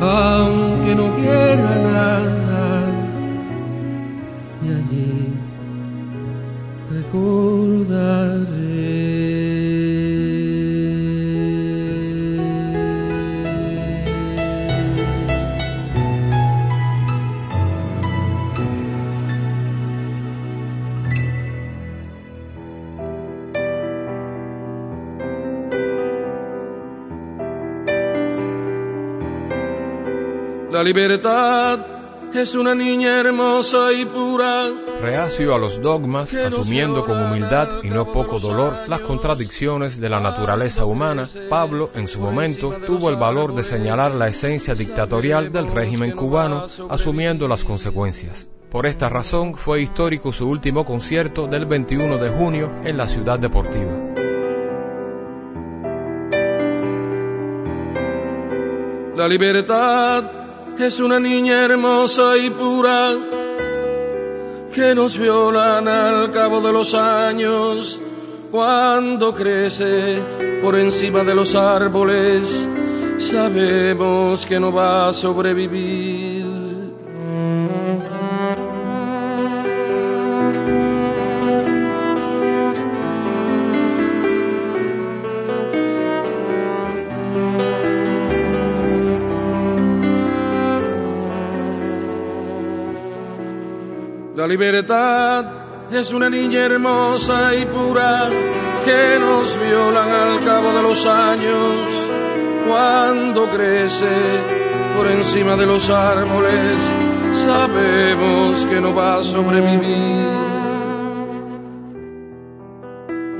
aunque 0.00 0.94
no 0.94 1.14
quiera 1.16 1.70
nada, 1.92 2.45
La 30.76 30.82
libertad 30.82 31.95
es 32.36 32.54
una 32.54 32.74
niña 32.74 33.18
hermosa 33.18 33.92
y 33.92 34.04
pura. 34.04 34.68
Reacio 35.00 35.54
a 35.54 35.58
los 35.58 35.80
dogmas, 35.80 36.32
asumiendo 36.34 37.04
con 37.04 37.20
humildad 37.22 37.82
y 37.82 37.88
no 37.88 38.06
poco 38.06 38.38
dolor 38.38 38.76
las 38.88 39.00
contradicciones 39.00 39.98
de 40.00 40.08
la 40.08 40.20
naturaleza 40.20 40.84
humana, 40.84 41.24
Pablo, 41.48 41.90
en 41.94 42.08
su 42.08 42.20
momento, 42.20 42.76
tuvo 42.86 43.08
el 43.08 43.16
valor 43.16 43.54
de 43.54 43.64
señalar 43.64 44.12
la 44.12 44.28
esencia 44.28 44.74
dictatorial 44.74 45.50
del 45.50 45.70
régimen 45.70 46.12
cubano, 46.12 46.66
asumiendo 46.90 47.48
las 47.48 47.64
consecuencias. 47.64 48.46
Por 48.70 48.86
esta 48.86 49.08
razón 49.08 49.54
fue 49.54 49.82
histórico 49.82 50.32
su 50.32 50.48
último 50.48 50.84
concierto 50.84 51.46
del 51.46 51.66
21 51.66 52.18
de 52.18 52.28
junio 52.30 52.70
en 52.84 52.96
la 52.96 53.08
ciudad 53.08 53.38
deportiva. 53.38 53.92
La 59.16 59.26
libertad 59.26 60.45
es 60.78 61.00
una 61.00 61.18
niña 61.18 61.64
hermosa 61.64 62.36
y 62.36 62.50
pura 62.50 63.12
que 64.72 64.94
nos 64.94 65.16
violan 65.18 65.88
al 65.88 66.30
cabo 66.30 66.60
de 66.60 66.72
los 66.72 66.94
años 66.94 68.00
cuando 68.50 69.34
crece 69.34 70.18
por 70.62 70.78
encima 70.78 71.24
de 71.24 71.34
los 71.34 71.54
árboles. 71.54 72.68
Sabemos 73.18 74.44
que 74.44 74.60
no 74.60 74.72
va 74.72 75.08
a 75.08 75.14
sobrevivir. 75.14 76.35
La 94.46 94.52
libertad 94.52 95.44
es 95.90 96.12
una 96.12 96.30
niña 96.30 96.66
hermosa 96.66 97.52
y 97.52 97.64
pura 97.64 98.28
que 98.84 99.18
nos 99.18 99.58
violan 99.58 100.08
al 100.08 100.44
cabo 100.44 100.72
de 100.72 100.82
los 100.84 101.04
años 101.04 102.12
cuando 102.68 103.46
crece 103.46 104.06
por 104.96 105.08
encima 105.08 105.56
de 105.56 105.66
los 105.66 105.90
árboles. 105.90 106.94
Sabemos 107.32 108.64
que 108.66 108.80
no 108.80 108.94
va 108.94 109.16
a 109.16 109.24
sobrevivir. 109.24 110.28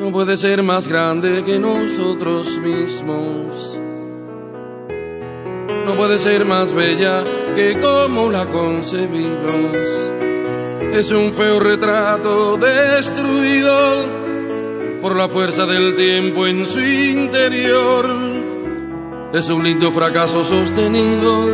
No 0.01 0.11
puede 0.11 0.37
ser 0.37 0.61
más 0.64 0.88
grande 0.88 1.45
que 1.45 1.61
nosotros 1.61 2.59
mismos. 2.59 3.81
No 5.85 5.95
puede 5.95 6.19
ser 6.19 6.45
más 6.45 6.73
bella 6.73 7.23
que 7.55 7.81
como 7.81 8.29
la 8.29 8.45
concebimos 8.47 10.15
es 10.99 11.11
un 11.11 11.35
feo 11.35 11.61
retrato 11.61 12.57
destruido 12.57 14.07
por 15.03 15.15
la 15.15 15.29
fuerza 15.29 15.67
del 15.67 15.95
tiempo 15.95 16.47
en 16.47 16.67
su 16.67 16.81
interior. 16.81 18.07
Es 19.31 19.51
un 19.51 19.63
lindo 19.63 19.93
fracaso 19.93 20.43
sostenido 20.43 21.45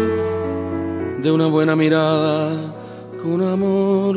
de 1.18 1.30
una 1.32 1.46
buena 1.46 1.74
mirada 1.74 2.52
con 3.20 3.42
amor. 3.42 4.16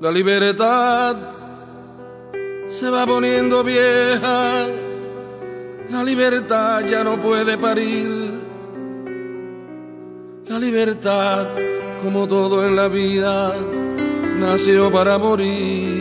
La 0.00 0.10
libertad 0.10 1.16
se 2.66 2.90
va 2.90 3.06
poniendo 3.06 3.62
vieja 3.62 4.66
la 5.90 6.04
libertad 6.04 6.84
ya 6.86 7.02
no 7.02 7.20
puede 7.20 7.58
parir. 7.58 8.08
La 10.46 10.58
libertad, 10.58 11.48
como 12.02 12.26
todo 12.26 12.66
en 12.66 12.76
la 12.76 12.88
vida, 12.88 13.54
nació 14.38 14.90
para 14.90 15.18
morir. 15.18 15.99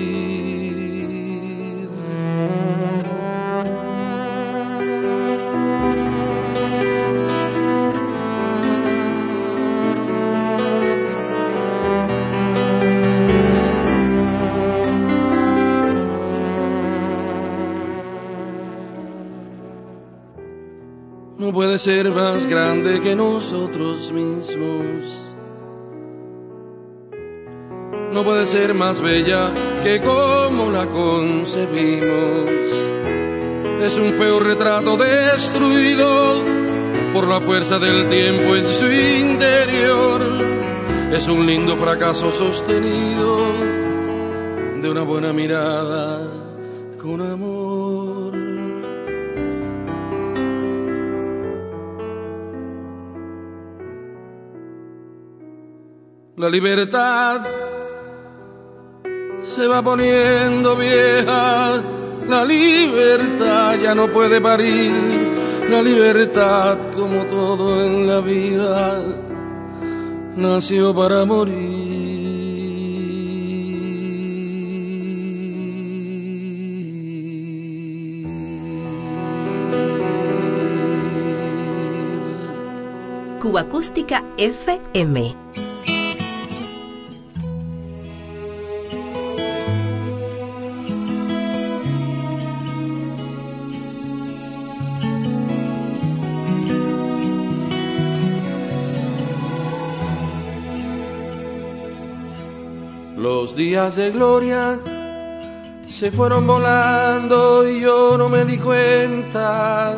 Ser 21.80 22.10
más 22.10 22.46
grande 22.46 23.00
que 23.00 23.16
nosotros 23.16 24.12
mismos. 24.12 25.34
No 28.12 28.26
puede 28.26 28.46
ser 28.46 28.74
más 28.74 29.00
bella 29.00 29.50
que 29.82 30.02
como 30.02 30.72
la 30.72 30.88
concebimos. 30.88 32.92
Es 33.82 33.98
un 33.98 34.14
feo 34.14 34.42
retrato 34.42 34.98
destruido 34.98 36.44
por 37.14 37.30
la 37.30 37.40
fuerza 37.40 37.80
del 37.80 38.10
tiempo 38.10 38.58
en 38.58 38.68
su 38.68 38.92
interior. 38.92 40.22
Es 41.14 41.30
un 41.30 41.46
lindo 41.46 41.78
fracaso 41.78 42.30
sostenido 42.34 43.54
de 44.82 44.90
una 44.90 45.04
buena 45.04 45.32
mirada 45.32 46.29
La 56.50 56.56
libertad 56.56 57.46
se 59.40 59.68
va 59.68 59.84
poniendo 59.84 60.76
vieja, 60.76 61.80
la 62.28 62.44
libertad 62.44 63.76
ya 63.80 63.94
no 63.94 64.08
puede 64.08 64.42
parir, 64.42 64.92
la 65.70 65.80
libertad 65.84 66.76
como 66.96 67.26
todo 67.26 67.86
en 67.86 68.08
la 68.08 68.20
vida 68.22 69.00
nació 70.38 70.96
para 70.96 71.24
morir. 71.24 71.78
Cuba 83.40 83.62
Acústica 83.62 84.24
FM. 84.40 85.69
Días 103.60 103.98
de 103.98 104.12
gloria 104.12 104.80
se 105.86 106.12
fueron 106.12 106.48
volando 106.48 107.70
y 107.70 107.82
yo 107.82 108.18
no 108.18 108.30
me 108.30 108.46
di 108.46 108.58
cuenta. 108.58 109.98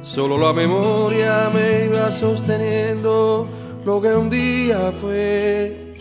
Solo 0.00 0.38
la 0.38 0.54
memoria 0.54 1.50
me 1.52 1.84
iba 1.84 2.10
sosteniendo 2.10 3.46
lo 3.84 4.00
que 4.00 4.14
un 4.14 4.30
día 4.30 4.92
fue. 4.92 5.98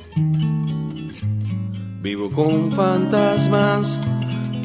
Vivo 2.02 2.32
con 2.32 2.72
fantasmas 2.72 4.00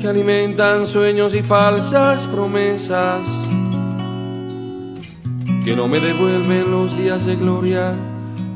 que 0.01 0.07
alimentan 0.07 0.87
sueños 0.87 1.35
y 1.35 1.43
falsas 1.43 2.29
promesas 2.29 3.27
que 5.65 5.75
no 5.75 5.89
me 5.89 5.99
devuelven 5.99 6.71
los 6.71 6.97
días 6.97 7.27
de 7.27 7.35
gloria 7.35 7.93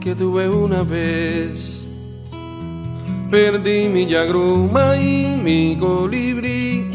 que 0.00 0.14
tuve 0.14 0.48
una 0.48 0.84
vez. 0.84 1.71
Perdí 3.32 3.88
mi 3.88 4.06
yagruma 4.06 4.94
y 4.98 5.34
mi 5.42 5.74
colibrí. 5.78 6.86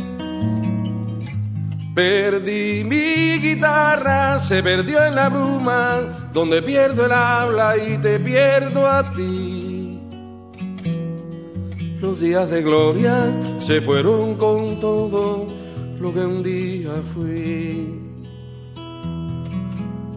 Perdí 1.96 2.84
mi 2.84 3.40
guitarra, 3.40 4.38
se 4.38 4.62
perdió 4.62 5.04
en 5.04 5.16
la 5.16 5.30
bruma, 5.30 6.30
donde 6.32 6.62
pierdo 6.62 7.08
el 7.08 7.12
habla 7.12 7.76
y 7.76 7.98
te 7.98 8.20
pierdo 8.20 8.88
a 8.88 9.02
ti. 9.14 10.00
Los 12.00 12.20
días 12.20 12.48
de 12.52 12.62
gloria 12.62 13.16
se 13.58 13.82
fueron 13.82 14.36
con 14.36 14.80
todo 14.80 15.48
lo 16.00 16.14
que 16.14 16.20
un 16.20 16.44
día 16.44 16.92
fui. 17.16 18.00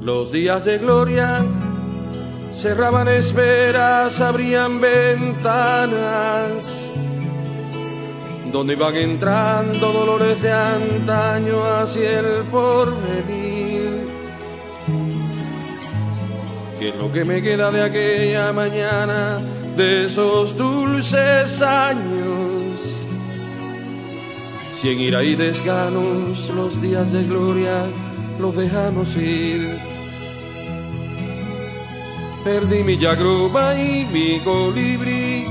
Los 0.03 0.33
días 0.33 0.67
de 0.67 0.77
gloria 0.77 1.43
cerraban 2.61 3.09
esperas, 3.09 4.21
abrían 4.21 4.83
ventanas, 4.83 5.41
donde 8.53 8.75
iban 8.75 8.97
entrando 8.97 9.91
dolores 9.91 10.43
de 10.43 10.53
antaño 10.53 11.65
hacia 11.65 12.21
el 12.21 12.45
porvenir. 12.51 14.11
¿Qué 16.79 16.91
es 16.91 16.97
lo 16.97 17.11
que 17.11 17.25
me 17.25 17.41
queda 17.41 17.71
de 17.71 17.83
aquella 17.83 18.53
mañana, 18.53 19.41
de 19.75 20.05
esos 20.05 20.55
dulces 20.55 21.63
años? 21.63 23.07
Si 24.75 24.91
en 24.91 25.01
ira 25.01 25.25
y 25.25 25.35
desganos 25.35 26.51
los 26.51 26.83
días 26.83 27.13
de 27.13 27.25
gloria 27.25 27.87
los 28.39 28.55
dejamos 28.55 29.17
ir 29.17 29.90
Perdí 32.45 32.83
mi 32.83 32.97
yagruma 32.97 33.75
y 33.75 34.07
mi 34.07 34.41
colibrí. 34.41 35.47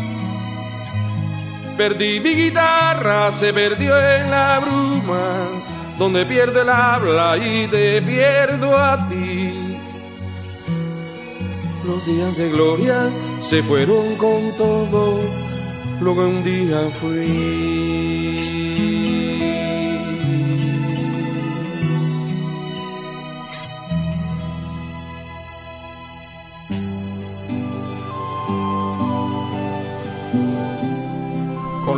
Perdí 1.78 2.20
mi 2.20 2.34
guitarra, 2.34 3.32
se 3.32 3.54
perdió 3.54 3.98
en 3.98 4.32
la 4.32 4.60
bruma, 4.60 5.48
donde 5.98 6.26
pierde 6.26 6.62
el 6.62 6.70
habla 6.70 7.38
y 7.38 7.68
te 7.68 8.02
pierdo 8.02 8.78
a 8.78 9.08
ti. 9.08 9.54
Los 11.86 12.06
días 12.06 12.36
de 12.38 12.50
gloria 12.50 13.10
se 13.40 13.64
fueron 13.64 14.16
con 14.16 14.52
todo 14.58 15.20
lo 16.02 16.14
que 16.16 16.22
un 16.22 16.44
día 16.44 16.90
fui. 16.92 18.19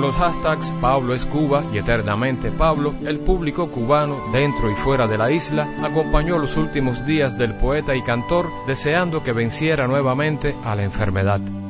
Los 0.02 0.16
hashtags 0.16 0.72
Pablo 0.82 1.14
es 1.14 1.26
Cuba 1.28 1.64
y 1.72 1.78
Eternamente 1.78 2.52
Pablo, 2.52 2.96
el 3.06 3.20
público 3.20 3.70
cubano 3.70 4.20
dentro 4.34 4.72
y 4.72 4.76
fuera 4.76 5.06
de 5.08 5.18
la 5.18 5.32
isla 5.32 5.70
acompañó 5.84 6.40
los 6.40 6.58
últimos 6.58 7.06
días 7.06 7.38
del 7.38 7.56
poeta 7.56 7.96
y 7.96 8.02
cantor 8.02 8.50
deseando 8.66 9.22
que 9.22 9.32
venciera 9.32 9.88
nuevamente 9.88 10.56
a 10.64 10.76
la 10.76 10.84
enfermedad. 10.84 11.61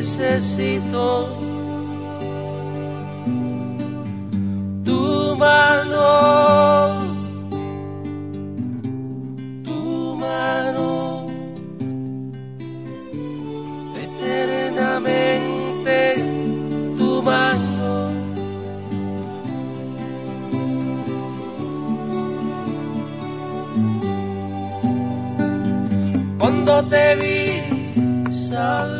Necesito 0.00 1.28
tu 4.82 5.36
mano, 5.36 6.08
tu 9.62 10.16
mano, 10.16 11.26
eternamente 14.04 15.98
tu 16.96 17.22
mano. 17.22 17.92
Cuando 26.38 26.72
te 26.88 27.06
vi, 27.20 28.32
sabía 28.48 28.99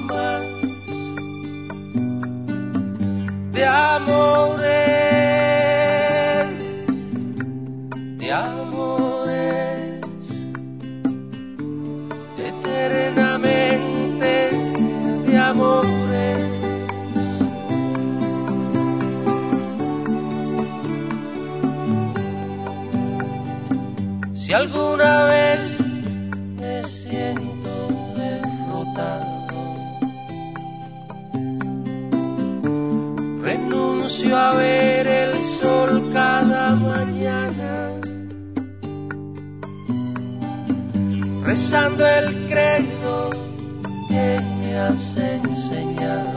de 3.61 3.67
amores, 3.67 4.65
de 8.17 8.31
amores, 8.31 10.01
eternamente 12.49 14.33
de 15.27 15.37
amores. 15.37 15.91
Si 24.33 24.53
alguna 24.53 25.20
rezando 41.71 42.05
el 42.05 42.47
credo 42.47 43.29
que 44.09 44.41
me 44.59 44.77
has 44.77 45.15
enseñado. 45.15 46.30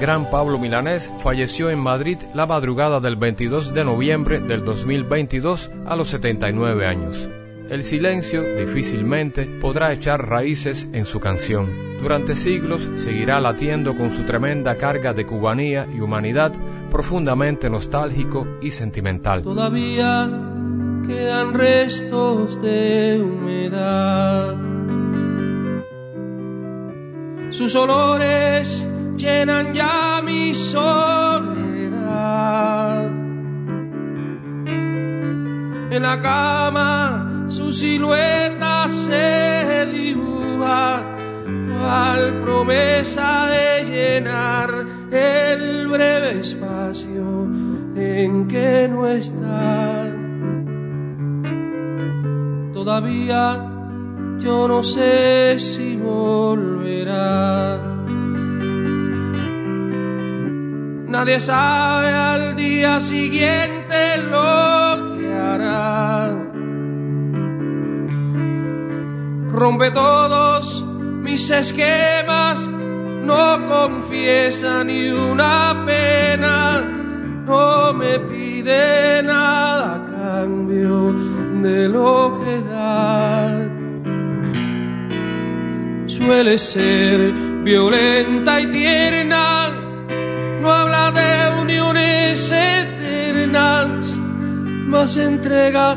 Gran 0.00 0.30
Pablo 0.30 0.60
Milanés 0.60 1.10
falleció 1.18 1.70
en 1.70 1.80
Madrid 1.80 2.18
la 2.32 2.46
madrugada 2.46 3.00
del 3.00 3.16
22 3.16 3.74
de 3.74 3.84
noviembre 3.84 4.38
del 4.38 4.64
2022 4.64 5.72
a 5.86 5.96
los 5.96 6.10
79 6.10 6.86
años. 6.86 7.28
El 7.68 7.82
silencio 7.82 8.42
difícilmente 8.56 9.44
podrá 9.60 9.92
echar 9.92 10.28
raíces 10.28 10.86
en 10.92 11.04
su 11.04 11.18
canción. 11.18 11.98
Durante 12.00 12.36
siglos 12.36 12.88
seguirá 12.94 13.40
latiendo 13.40 13.96
con 13.96 14.12
su 14.12 14.22
tremenda 14.22 14.76
carga 14.76 15.12
de 15.12 15.26
cubanía 15.26 15.88
y 15.92 16.00
humanidad 16.00 16.52
profundamente 16.92 17.68
nostálgico 17.68 18.46
y 18.62 18.70
sentimental. 18.70 19.42
Todavía 19.42 20.30
quedan 21.08 21.54
restos 21.54 22.62
de 22.62 23.20
humedad. 23.20 24.56
Sus 27.50 27.74
olores 27.74 28.86
llenan 29.18 29.74
ya 29.74 30.22
mi 30.24 30.54
soledad. 30.54 31.58
En 35.90 36.02
la 36.02 36.20
cama 36.20 37.46
su 37.48 37.72
silueta 37.72 38.88
se 38.88 39.86
dibuja, 39.92 41.02
cual 41.72 42.42
promesa 42.44 43.48
de 43.48 43.84
llenar 43.84 44.86
el 45.10 45.88
breve 45.88 46.40
espacio 46.40 47.48
en 47.96 48.46
que 48.46 48.88
no 48.88 49.08
está. 49.08 50.14
Todavía 52.72 53.68
yo 54.38 54.68
no 54.68 54.82
sé 54.82 55.58
si 55.58 55.96
volverá. 55.96 57.97
Nadie 61.08 61.40
sabe 61.40 62.12
al 62.12 62.54
día 62.54 63.00
siguiente 63.00 64.18
lo 64.30 65.16
que 65.16 65.34
hará. 65.34 66.36
Rompe 69.52 69.90
todos 69.90 70.84
mis 71.22 71.48
esquemas, 71.48 72.68
no 72.68 73.66
confiesa 73.68 74.84
ni 74.84 75.08
una 75.08 75.84
pena, 75.86 76.82
no 77.46 77.94
me 77.94 78.18
pide 78.20 79.22
nada 79.22 79.94
a 79.94 80.00
cambio 80.10 81.14
de 81.62 81.88
lo 81.88 82.38
que 82.44 82.60
da. 82.70 83.68
Suele 86.06 86.58
ser 86.58 87.32
violenta 87.64 88.60
y 88.60 88.66
tierna, 88.66 89.67
habla 90.70 91.10
de 91.10 91.60
uniones 91.60 92.52
eternas, 92.52 94.18
más 94.86 95.16
entrega 95.16 95.96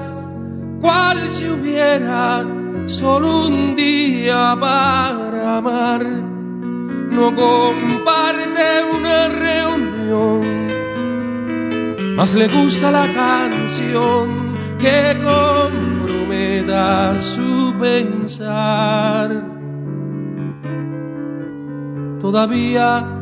cual 0.81 1.17
si 1.29 1.49
hubiera 1.49 2.45
solo 2.87 3.47
un 3.47 3.75
día 3.75 4.57
para 4.59 5.57
amar. 5.57 6.05
No 6.05 7.35
comparte 7.35 8.83
una 8.97 9.27
reunión, 9.27 10.67
más 12.15 12.33
le 12.33 12.47
gusta 12.47 12.89
la 12.91 13.07
canción 13.13 14.55
que 14.79 15.17
comprometa 15.23 17.21
su 17.21 17.73
pensar. 17.79 19.43
Todavía 22.21 23.20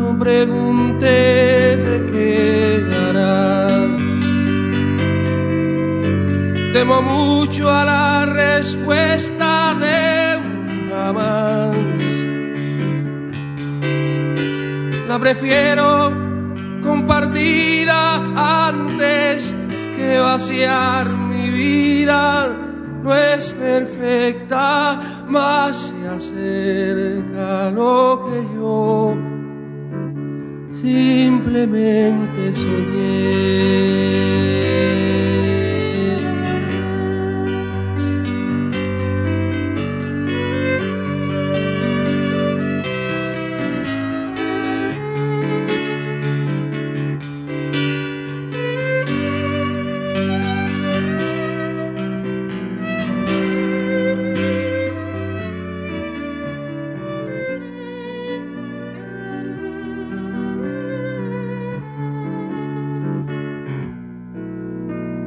no 0.00 0.18
pregunté 0.18 1.76
de 1.86 1.96
qué 2.10 2.84
harás. 3.04 3.90
Temo 6.72 7.02
mucho 7.02 7.70
a 7.70 7.84
la 7.84 8.26
respuesta 8.26 9.74
de 9.84 10.36
un 10.38 10.88
jamás. 10.90 11.76
La 15.08 15.18
prefiero 15.18 15.86
compartida 16.82 18.00
antes 18.68 19.54
que 19.96 20.18
vaciar 20.18 21.08
mi 21.10 21.50
vida. 21.50 22.56
No 23.02 23.14
es 23.14 23.52
perfecta, 23.52 25.00
más 25.26 25.76
se 25.76 26.08
acerca 26.08 27.70
lo 27.70 28.26
que 28.26 28.38
yo 28.54 29.29
simplemente 30.82 32.54
soñé. 32.54 33.40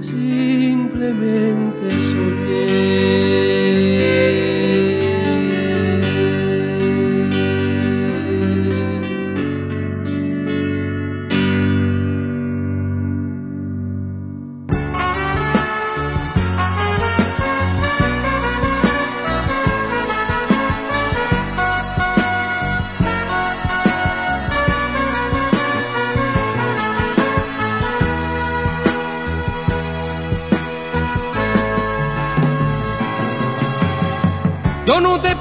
simplemente 0.00 1.86
soñé. 2.08 3.28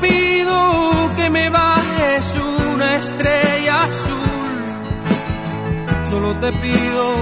Pido 0.02 1.12
que 1.16 1.30
me 1.30 1.50
bajes 1.50 2.40
una 2.74 2.98
estrella 2.98 3.84
azul, 3.84 4.50
solo 6.10 6.34
te 6.36 6.52
pido 6.52 7.16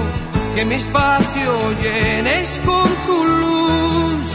que 0.54 0.64
mi 0.64 0.74
espacio 0.74 1.52
llenes 1.82 2.60
con 2.64 2.88
tu 3.06 3.24
luz. 3.24 4.28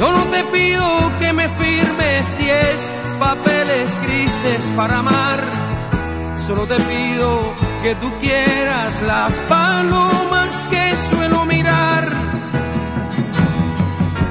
Yo 0.00 0.12
no 0.12 0.24
te 0.34 0.44
pido 0.44 1.18
que 1.20 1.32
me 1.32 1.48
firmes 1.48 2.38
diez 2.38 2.90
papeles 3.18 4.00
grises 4.02 4.64
para 4.76 4.98
amar, 4.98 5.40
solo 6.46 6.66
te 6.66 6.76
pido 6.76 7.54
que 7.82 7.94
tú 7.96 8.12
quieras 8.20 9.02
las 9.02 9.34
palomas 9.48 10.50
que 10.70 10.96
suelo 11.10 11.44
mirar 11.44 11.97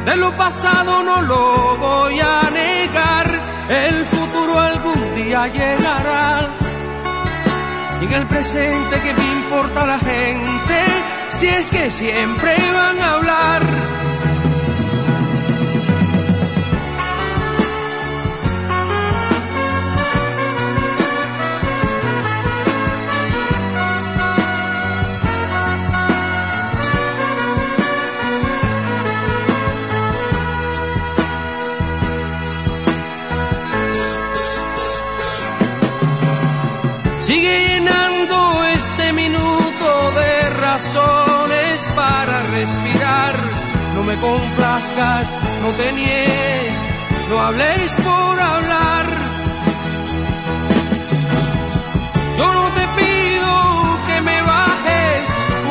de 0.08 0.16
lo 0.16 0.32
pasado 0.32 1.04
no 1.04 1.22
lo 1.22 1.78
voy 1.78 2.18
a 2.22 2.50
negar, 2.50 3.28
el 3.68 4.06
futuro 4.06 4.58
algún 4.58 5.16
día 5.16 5.48
llegará. 5.48 6.50
Y 8.00 8.06
en 8.06 8.14
el 8.14 8.26
presente 8.26 9.02
que 9.02 9.14
me 9.14 9.26
importa 9.40 9.86
la 9.86 10.00
gente, 10.00 10.78
si 11.38 11.48
es 11.48 11.70
que 11.70 11.92
siempre 11.92 12.56
van 12.74 13.02
a 13.02 13.14
hablar 13.16 13.97
me 44.08 44.16
complazcas, 44.16 45.28
no 45.62 45.70
te 45.72 45.92
no 47.30 47.40
habléis 47.42 47.92
por 47.96 48.40
hablar. 48.40 49.06
Yo 52.38 52.54
no 52.54 52.66
te 52.78 52.86
pido 53.00 53.52
que 54.08 54.22
me 54.22 54.42
bajes 54.54 55.24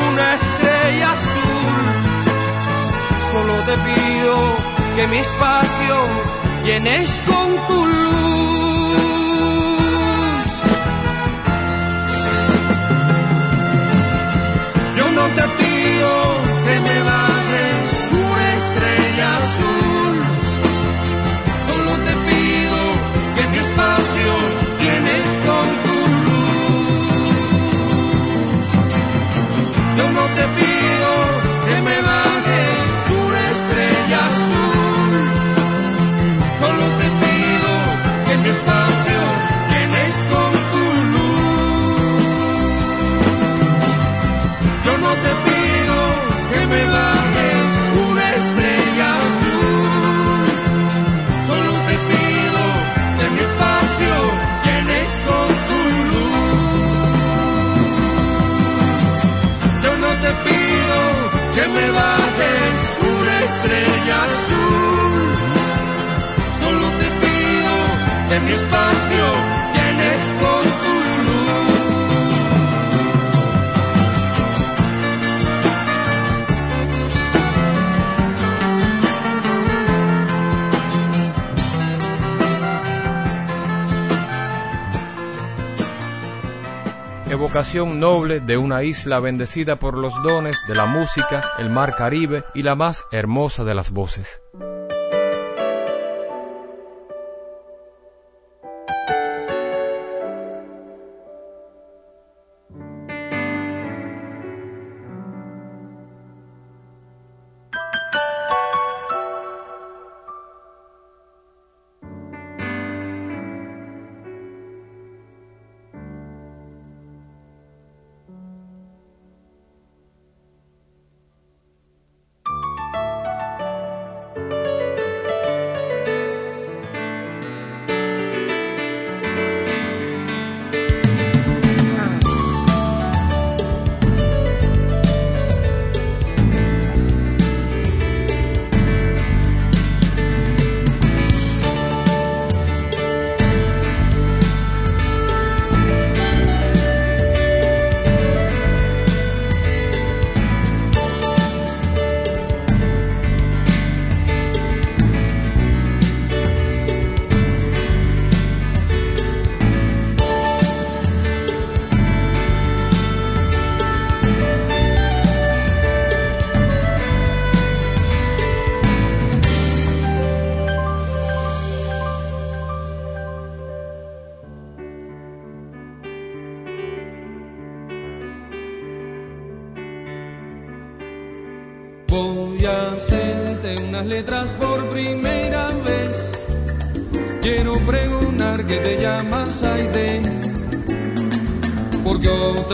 una 0.09 0.27
estrella 0.35 1.09
azul, 1.17 1.83
solo 3.31 3.53
te 3.69 3.75
pido 3.87 4.35
que 4.95 5.07
mi 5.07 5.17
espacio 5.17 5.95
llenes 6.63 7.21
con 7.25 7.47
tu 7.67 7.85
luz. 7.85 8.36
Noble 87.85 88.39
de 88.39 88.57
una 88.57 88.81
isla 88.81 89.19
bendecida 89.19 89.77
por 89.77 89.97
los 89.97 90.11
dones 90.23 90.57
de 90.67 90.73
la 90.73 90.87
música, 90.87 91.43
el 91.59 91.69
mar 91.69 91.95
Caribe 91.95 92.43
y 92.55 92.63
la 92.63 92.75
más 92.75 93.03
hermosa 93.11 93.63
de 93.65 93.75
las 93.75 93.91
voces. 93.91 94.41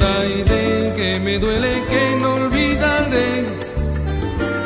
Idea 0.02 0.96
que 0.96 1.20
me 1.20 1.38
duele 1.38 1.84
que 1.90 2.16
no 2.20 2.34
olvidaré. 2.36 3.46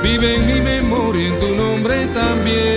Vive 0.02 0.36
en 0.36 0.48
mi 0.48 0.62
memoria 0.62 1.28
en 1.28 1.40
tu 1.40 1.56
nombre 1.56 2.08
también. 2.08 2.68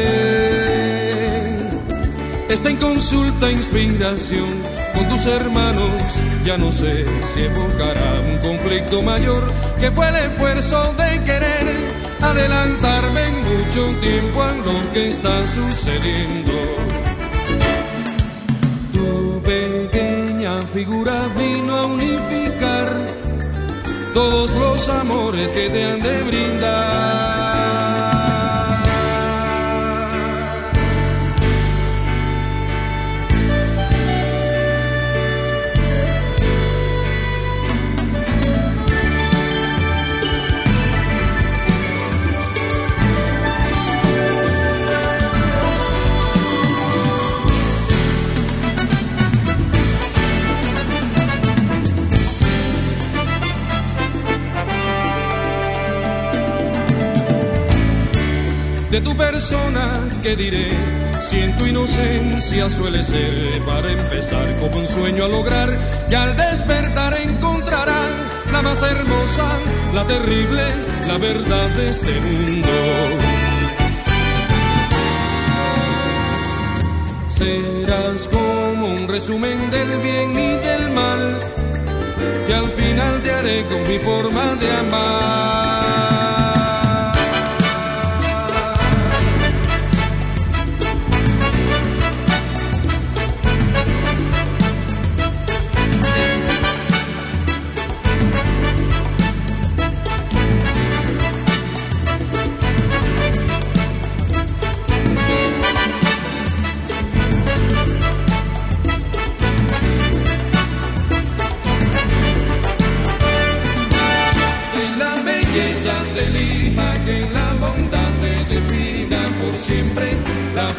Está 2.48 2.70
en 2.70 2.76
consulta 2.76 3.50
inspiración 3.52 4.62
con 4.94 5.08
tus 5.08 5.26
hermanos. 5.26 5.92
Ya 6.44 6.58
no 6.58 6.72
sé 6.72 7.06
si 7.32 7.42
evocará 7.42 8.20
un 8.28 8.38
conflicto 8.38 9.02
mayor 9.02 9.46
que 9.78 9.90
fue 9.92 10.08
el 10.08 10.16
esfuerzo 10.16 10.92
de 10.94 11.22
querer 11.24 11.88
adelantarme 12.20 13.26
en 13.26 13.44
mucho 13.44 13.86
tiempo 14.00 14.42
a 14.42 14.52
lo 14.52 14.92
que 14.92 15.08
está 15.08 15.46
sucediendo. 15.46 16.59
Figura 20.72 21.28
vino 21.36 21.74
a 21.74 21.86
unificar 21.86 23.06
todos 24.14 24.54
los 24.54 24.88
amores 24.88 25.50
que 25.52 25.68
te 25.68 25.84
han 25.84 26.00
de 26.00 26.22
brindar. 26.22 27.49
Tu 59.02 59.16
persona 59.16 60.00
que 60.22 60.36
diré 60.36 60.68
si 61.20 61.40
en 61.40 61.56
tu 61.56 61.66
inocencia 61.66 62.70
suele 62.70 63.02
ser 63.02 63.60
para 63.66 63.90
empezar 63.90 64.56
como 64.56 64.78
un 64.78 64.86
sueño 64.86 65.24
a 65.24 65.28
lograr 65.28 65.78
y 66.10 66.14
al 66.14 66.36
despertar 66.36 67.18
encontrarán 67.18 68.12
la 68.52 68.62
más 68.62 68.82
hermosa, 68.82 69.48
la 69.94 70.06
terrible, 70.06 70.64
la 71.06 71.18
verdad 71.18 71.68
de 71.70 71.90
este 71.90 72.20
mundo. 72.20 72.68
Serás 77.28 78.28
como 78.28 78.86
un 78.86 79.08
resumen 79.08 79.70
del 79.70 80.00
bien 80.00 80.32
y 80.32 80.52
del 80.58 80.92
mal 80.92 81.40
y 82.48 82.52
al 82.52 82.70
final 82.70 83.22
te 83.22 83.32
haré 83.32 83.64
con 83.66 83.88
mi 83.88 83.98
forma 83.98 84.54
de 84.56 84.72
amar. 84.72 86.39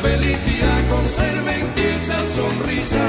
Felicidad 0.02 0.90
conserve 0.90 1.60
en 1.60 1.68
ti 1.76 1.82
esa 1.96 2.20
sonrisa. 2.26 3.06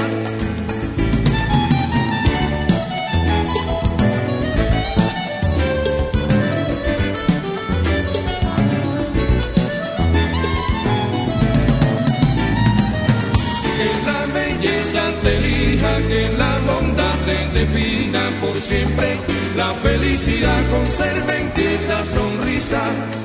Que 13.77 13.89
la 14.05 14.25
belleza 14.33 15.03
te 15.23 15.37
elija, 15.37 15.97
que 16.07 16.37
la 16.37 16.59
bondad 16.59 17.15
te 17.25 17.59
defina 17.59 18.21
por 18.39 18.61
siempre. 18.61 19.17
La 19.57 19.71
felicidad 19.85 20.61
conserve 20.69 21.41
en 21.41 21.49
ti 21.53 21.63
esa 21.63 22.05
sonrisa. 22.05 23.22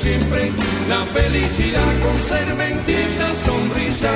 Siempre, 0.00 0.50
la 0.88 1.04
felicidad 1.04 2.00
conserve 2.00 2.70
en 2.72 2.86
ti 2.86 2.94
esa 2.94 3.34
sonrisa. 3.34 4.12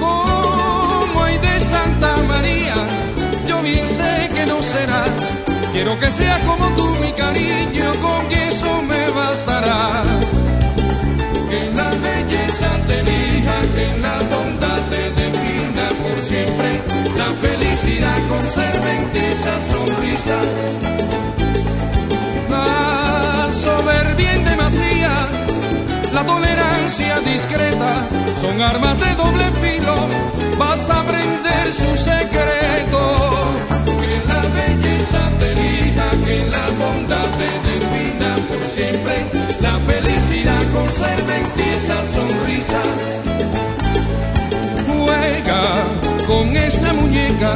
Como 0.00 1.22
hay 1.22 1.36
de 1.38 1.60
Santa 1.60 2.16
María, 2.26 2.74
yo 3.46 3.60
bien 3.62 3.86
sé 3.86 4.30
que 4.34 4.46
no 4.46 4.62
serás, 4.62 5.10
quiero 5.72 5.98
que 5.98 6.10
sea 6.10 6.38
como 6.46 6.63
discreta, 26.96 28.06
son 28.40 28.60
armas 28.62 28.98
de 29.00 29.14
doble 29.16 29.44
filo, 29.60 29.94
vas 30.56 30.88
a 30.90 31.00
aprender 31.00 31.72
su 31.72 31.96
secreto. 31.96 33.00
Que 34.00 34.22
la 34.28 34.40
belleza 34.54 35.18
te 35.40 35.52
elija, 35.52 36.10
que 36.24 36.46
la 36.46 36.66
bondad 36.78 37.26
te 37.38 37.50
defina 37.68 38.36
por 38.48 38.64
siempre, 38.64 39.26
la 39.60 39.74
felicidad 39.80 40.62
conserve 40.72 41.36
en 41.40 41.74
esa 41.74 42.04
sonrisa. 42.06 42.80
Juega 44.86 45.62
con 46.28 46.56
esa 46.56 46.92
muñeca, 46.92 47.54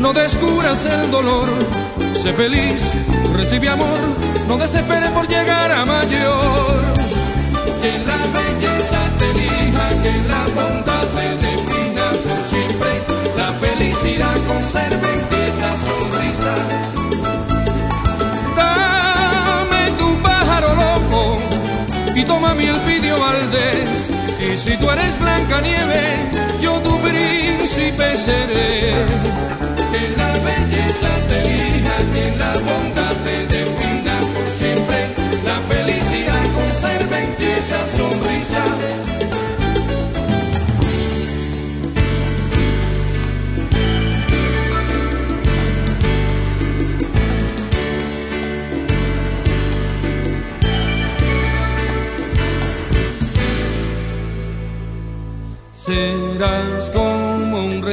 no 0.00 0.12
descubras 0.12 0.84
el 0.84 1.10
dolor, 1.10 1.48
sé 2.12 2.32
feliz, 2.34 2.92
recibe 3.34 3.70
amor 3.70 4.34
no 4.48 4.58
desesperes 4.58 5.10
por 5.10 5.26
llegar 5.26 5.72
a 5.72 5.84
mayor. 5.86 6.93
Que 7.84 7.98
la 7.98 8.16
belleza 8.16 8.98
te 9.18 9.30
elija, 9.30 9.86
que 10.02 10.12
la 10.32 10.42
bondad 10.56 11.06
te 11.16 11.28
defina 11.46 12.06
por 12.24 12.38
siempre, 12.50 12.92
la 13.36 13.52
felicidad 13.64 14.36
conserve 14.48 15.08
en 15.16 15.22
esa 15.48 15.70
sonrisa. 15.88 16.54
Dame 18.56 19.82
tu 19.98 20.16
pájaro 20.22 20.68
loco 20.84 21.38
y 22.14 22.24
toma 22.24 22.54
mi 22.54 22.64
Elpidio 22.64 23.20
Valdés. 23.20 24.10
Y 24.40 24.56
si 24.56 24.78
tú 24.78 24.90
eres 24.90 25.20
Blanca 25.20 25.60
Nieve, 25.60 26.30
yo 26.62 26.80
tu 26.80 26.98
príncipe 27.00 28.16
seré. 28.16 28.94
Que 29.92 30.02
la 30.16 30.32
belleza 30.48 31.10
te 31.28 31.36
elija, 31.42 31.96
que 32.14 32.34
la 32.38 32.52
bondad 32.54 33.13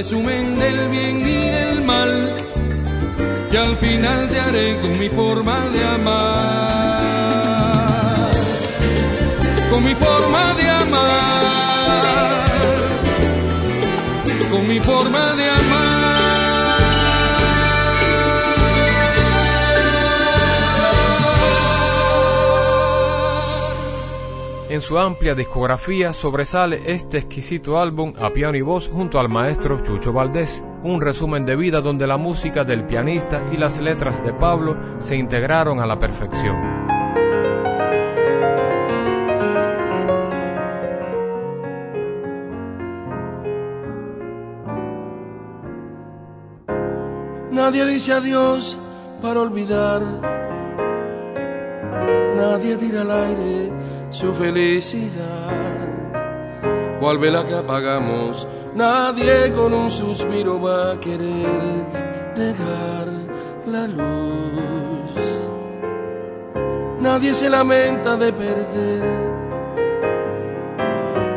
resumen 0.01 0.57
del 0.57 0.89
bien 0.89 1.21
y 1.21 1.35
del 1.51 1.83
mal 1.83 2.33
que 3.51 3.57
al 3.59 3.77
final 3.77 4.29
te 4.29 4.39
haré 4.39 4.79
con 4.81 4.97
mi 4.97 5.09
forma 5.09 5.59
de 5.69 5.85
amar, 5.85 7.51
con 9.69 9.83
mi 9.83 9.93
forma 9.93 10.55
de 10.55 10.69
amar, 10.83 12.45
con 14.49 14.67
mi 14.67 14.79
forma 14.79 15.35
de 15.35 15.49
amar. 15.51 15.70
En 24.71 24.79
su 24.79 24.97
amplia 24.97 25.35
discografía 25.35 26.13
sobresale 26.13 26.83
este 26.85 27.17
exquisito 27.17 27.77
álbum 27.77 28.13
a 28.17 28.31
piano 28.31 28.55
y 28.55 28.61
voz 28.61 28.87
junto 28.87 29.19
al 29.19 29.27
maestro 29.27 29.81
Chucho 29.81 30.13
Valdés, 30.13 30.63
un 30.83 31.01
resumen 31.01 31.45
de 31.45 31.57
vida 31.57 31.81
donde 31.81 32.07
la 32.07 32.15
música 32.15 32.63
del 32.63 32.85
pianista 32.85 33.43
y 33.51 33.57
las 33.57 33.81
letras 33.81 34.23
de 34.23 34.31
Pablo 34.31 34.77
se 34.99 35.17
integraron 35.17 35.81
a 35.81 35.85
la 35.85 35.99
perfección. 35.99 36.55
Nadie 47.51 47.85
dice 47.87 48.13
adiós 48.13 48.79
para 49.21 49.41
olvidar. 49.41 50.01
Nadie 52.37 52.77
tira 52.77 53.01
al 53.01 53.11
aire 53.11 54.00
su 54.11 54.33
felicidad. 54.33 55.87
¿Cuál 56.99 57.17
vela 57.17 57.47
que 57.47 57.55
apagamos? 57.55 58.47
Nadie 58.75 59.51
con 59.53 59.73
un 59.73 59.89
suspiro 59.89 60.61
va 60.61 60.91
a 60.91 60.99
querer 60.99 61.85
negar 62.35 63.07
la 63.65 63.87
luz. 63.87 65.49
Nadie 66.99 67.33
se 67.33 67.49
lamenta 67.49 68.15
de 68.15 68.31
perder. 68.31 69.31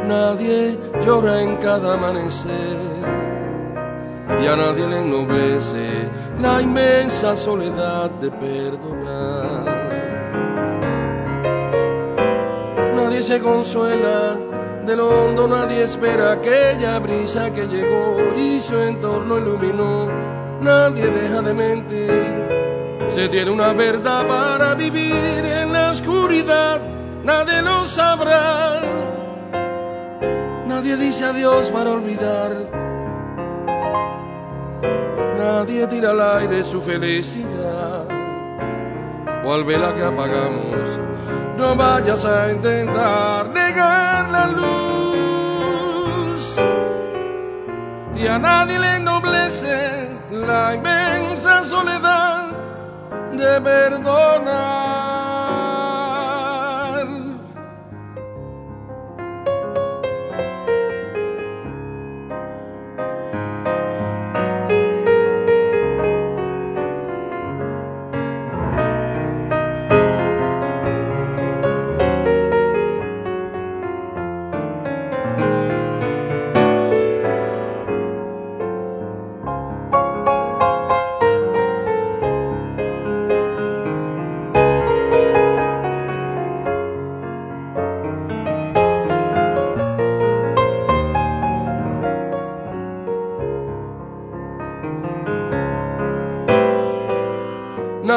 Nadie 0.07 0.79
llora 1.07 1.41
en 1.41 1.57
cada 1.57 1.95
amanecer. 1.95 2.95
Y 4.43 4.47
a 4.47 4.57
nadie 4.57 4.87
le 4.87 4.99
ennoblece 4.99 6.11
la 6.41 6.61
inmensa 6.61 7.35
soledad 7.35 8.11
de 8.11 8.31
perdonar. 8.31 9.74
Nadie 13.05 13.23
se 13.23 13.39
consuela, 13.39 14.35
del 14.87 15.01
hondo 15.01 15.47
nadie 15.47 15.83
espera 15.83 16.33
aquella 16.33 16.99
brisa 16.99 17.53
que 17.53 17.67
llegó 17.67 18.17
y 18.35 18.59
su 18.59 18.79
entorno 18.79 19.39
iluminó. 19.39 20.09
Nadie 20.61 21.09
deja 21.09 21.43
de 21.43 21.53
mentir, 21.53 23.09
se 23.09 23.29
tiene 23.29 23.51
una 23.51 23.75
verdad 23.75 24.27
para 24.27 24.75
vivir 24.75 25.45
en 25.45 25.73
la 25.73 25.91
oscuridad, 25.91 26.81
nadie 27.23 27.61
lo 27.61 27.85
sabrá. 27.85 28.81
Nadie 30.67 30.97
dice 30.97 31.27
adiós 31.27 31.71
para 31.71 31.91
olvidar. 31.91 32.53
Nadie 35.37 35.87
tira 35.89 36.11
al 36.11 36.21
aire 36.39 36.65
su 36.65 36.81
felicidad. 36.81 37.84
¿Cuál 39.45 39.65
vela 39.65 39.95
que 39.95 40.03
apagamos? 40.03 40.99
no 41.57 41.77
vayas 41.77 42.25
a 42.25 42.53
intentar 42.53 43.49
negar 43.49 44.31
la 44.31 44.47
luz. 44.49 46.61
Y 48.17 48.27
a 48.27 48.39
nadie 48.39 48.79
le 48.79 48.97
ennoblece 48.97 50.09
la 50.31 50.75
inmensa 50.75 51.65
soledad 51.65 52.51
de 53.33 53.61
perdonar. 53.61 55.14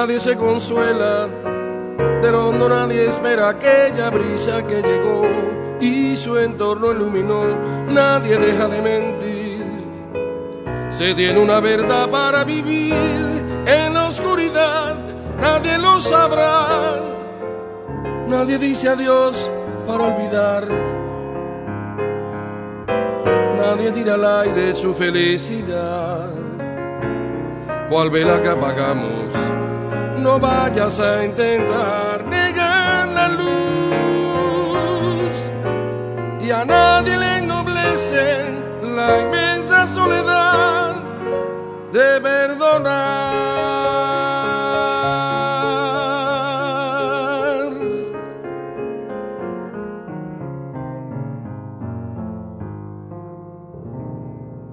Nadie 0.08 0.22
se 0.22 0.38
consuela, 0.38 1.28
del 2.22 2.34
hondo 2.34 2.70
nadie 2.70 3.10
espera 3.10 3.49
aquella 3.49 4.10
brisa 4.10 4.66
que 4.66 4.82
llegó 4.82 5.28
y 5.82 6.16
su 6.16 6.38
entorno 6.38 6.93
iluminó, 6.93 7.43
nadie 7.89 8.38
deja 8.38 8.70
de 8.70 8.82
mentir. 8.82 9.66
Se 10.88 11.14
tiene 11.14 11.41
una 11.41 11.60
verdad 11.60 12.10
para 12.10 12.45
vivir 12.45 12.93
en 13.66 13.93
la 13.93 14.08
oscuridad, 14.08 14.97
nadie 15.41 15.78
lo 15.78 15.99
sabrá. 15.99 16.99
Nadie 18.28 18.58
dice 18.58 18.88
adiós 18.88 19.51
para 19.86 20.05
olvidar. 20.05 20.68
Nadie 23.58 23.91
tira 23.91 24.14
al 24.14 24.26
aire 24.43 24.74
su 24.74 24.93
felicidad. 24.93 26.30
¿Cuál 27.89 28.10
vela 28.10 28.41
que 28.41 28.47
apagamos? 28.47 29.47
No 30.18 30.39
vayas 30.39 30.99
a 30.99 31.26
intentar 31.26 32.26
negar 32.26 33.07
la 33.07 33.28
luz 33.30 33.51
y 36.41 36.51
a 36.51 36.65
nadie 36.65 37.18
le 37.18 37.38
ennoblece 37.38 38.45
la 38.82 39.22
inmensa 39.22 39.88
soledad 39.88 40.95
de 41.91 42.22
perdonar. 42.22 43.68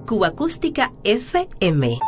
Cuba 0.05 0.33
FM. 1.03 1.99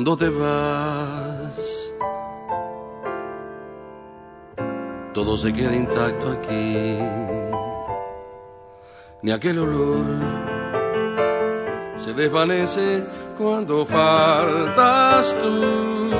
Cuando 0.00 0.16
te 0.16 0.30
vas. 0.30 1.94
Todo 5.12 5.36
se 5.36 5.52
queda 5.52 5.76
intacto 5.76 6.30
aquí, 6.30 6.98
ni 9.20 9.30
aquel 9.30 9.58
olor 9.58 10.06
se 11.96 12.14
desvanece 12.14 13.04
cuando 13.36 13.84
faltas 13.84 15.36
tú. 15.42 16.10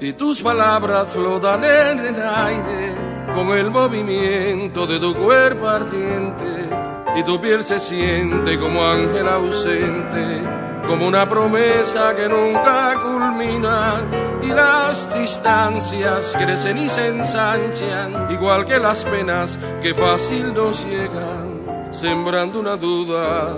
Y 0.00 0.14
tus 0.14 0.40
palabras 0.40 1.08
flotan 1.08 1.64
en 1.64 1.98
el 1.98 2.22
aire 2.22 2.94
como 3.34 3.54
el 3.54 3.70
movimiento 3.70 4.86
de 4.86 4.98
tu 4.98 5.14
cuerpo 5.14 5.68
ardiente. 5.68 6.70
Y 7.14 7.22
tu 7.24 7.38
piel 7.38 7.62
se 7.62 7.78
siente 7.78 8.58
como 8.58 8.82
ángel 8.82 9.28
ausente 9.28 10.57
como 10.88 11.06
una 11.06 11.28
promesa 11.28 12.16
que 12.16 12.26
nunca 12.26 12.98
culmina 13.02 14.00
y 14.42 14.46
las 14.46 15.14
distancias 15.14 16.34
crecen 16.34 16.78
y 16.78 16.88
se 16.88 17.08
ensanchan, 17.08 18.32
igual 18.32 18.64
que 18.64 18.78
las 18.78 19.04
penas 19.04 19.58
que 19.82 19.94
fácil 19.94 20.54
nos 20.54 20.86
llegan, 20.86 21.90
sembrando 21.90 22.60
una 22.60 22.76
duda, 22.76 23.54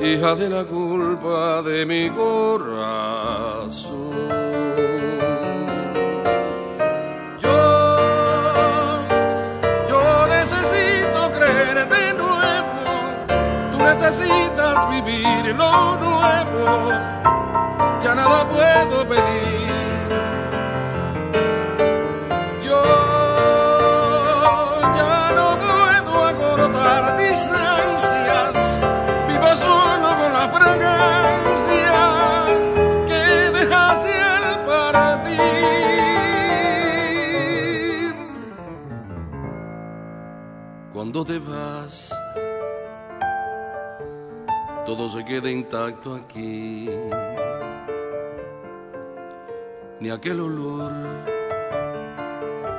hija 0.00 0.34
de 0.34 0.48
la 0.48 0.64
culpa 0.64 1.62
de 1.62 1.86
mi 1.86 2.10
corazón. 2.10 3.92
Yo, 7.38 8.98
yo 9.88 10.26
necesito 10.26 11.30
creer 11.38 11.88
de 11.88 12.14
nuevo, 12.14 13.70
tú 13.70 13.78
necesitas 13.78 14.51
lo 15.00 15.96
nuevo, 15.96 16.90
ya 18.02 18.14
nada 18.14 18.48
puedo 18.48 19.08
pedir. 19.08 20.08
Yo 22.62 22.82
ya 24.96 25.32
no 25.38 25.48
puedo 25.58 26.12
acortar 26.32 27.16
distancias, 27.16 28.86
vivo 29.28 29.56
solo 29.56 30.08
con 30.20 30.32
la 30.38 30.46
fragancia 30.56 32.00
que 33.06 33.22
dejaste 33.58 34.12
al 34.20 34.46
partir. 34.66 35.32
Cuando 40.92 41.24
te 41.24 41.38
vas, 41.38 42.01
todo 45.02 45.18
se 45.18 45.24
queda 45.24 45.50
intacto 45.50 46.14
aquí. 46.14 46.88
Ni 49.98 50.10
aquel 50.10 50.40
olor 50.40 50.92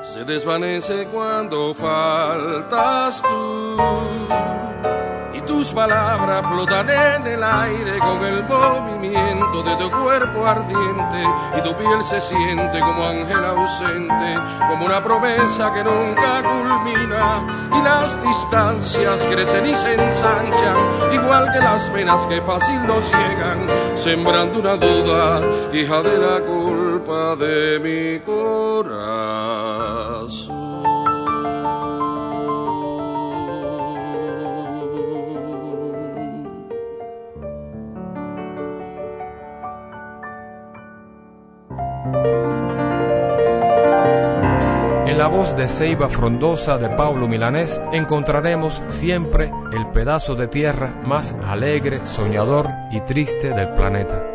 se 0.02 0.24
desvanece 0.24 1.06
cuando 1.08 1.74
faltas 1.74 3.22
tú. 3.22 3.78
Tus 5.46 5.74
palabras 5.74 6.46
flotan 6.48 6.90
en 6.90 7.28
el 7.28 7.44
aire 7.44 8.00
con 8.00 8.24
el 8.26 8.44
movimiento 8.44 9.62
de 9.64 9.76
tu 9.76 9.92
cuerpo 9.92 10.46
ardiente. 10.46 11.24
Y 11.58 11.62
tu 11.62 11.76
piel 11.76 12.04
se 12.04 12.22
siente 12.22 12.80
como 12.80 13.06
ángel 13.06 13.44
ausente, 13.46 14.40
como 14.70 14.86
una 14.86 15.04
promesa 15.04 15.72
que 15.74 15.84
nunca 15.84 16.42
culmina. 16.44 17.46
Y 17.78 17.82
las 17.84 18.22
distancias 18.24 19.26
crecen 19.28 19.66
y 19.66 19.76
se 19.76 19.94
ensanchan, 19.94 20.78
igual 21.12 21.52
que 21.52 21.60
las 21.60 21.90
penas 21.90 22.26
que 22.28 22.42
fácil 22.42 22.86
nos 22.88 23.12
llegan, 23.12 23.68
sembrando 23.96 24.60
una 24.60 24.76
duda, 24.78 25.42
hija 25.74 26.02
de 26.02 26.18
la 26.18 26.40
culpa 26.42 27.36
de 27.36 27.80
mi 27.80 28.20
corazón. 28.20 29.73
En 45.14 45.20
la 45.20 45.28
voz 45.28 45.56
de 45.56 45.70
Ceiba 45.70 46.10
Frondosa 46.10 46.80
de 46.80 46.90
Pablo 46.90 47.28
Milanés 47.28 47.80
encontraremos 47.92 48.82
siempre 48.90 49.52
el 49.72 49.86
pedazo 49.92 50.34
de 50.34 50.48
tierra 50.48 51.00
más 51.06 51.36
alegre, 51.46 52.02
soñador 52.08 52.68
y 52.90 53.00
triste 53.02 53.50
del 53.50 53.76
planeta. 53.76 54.26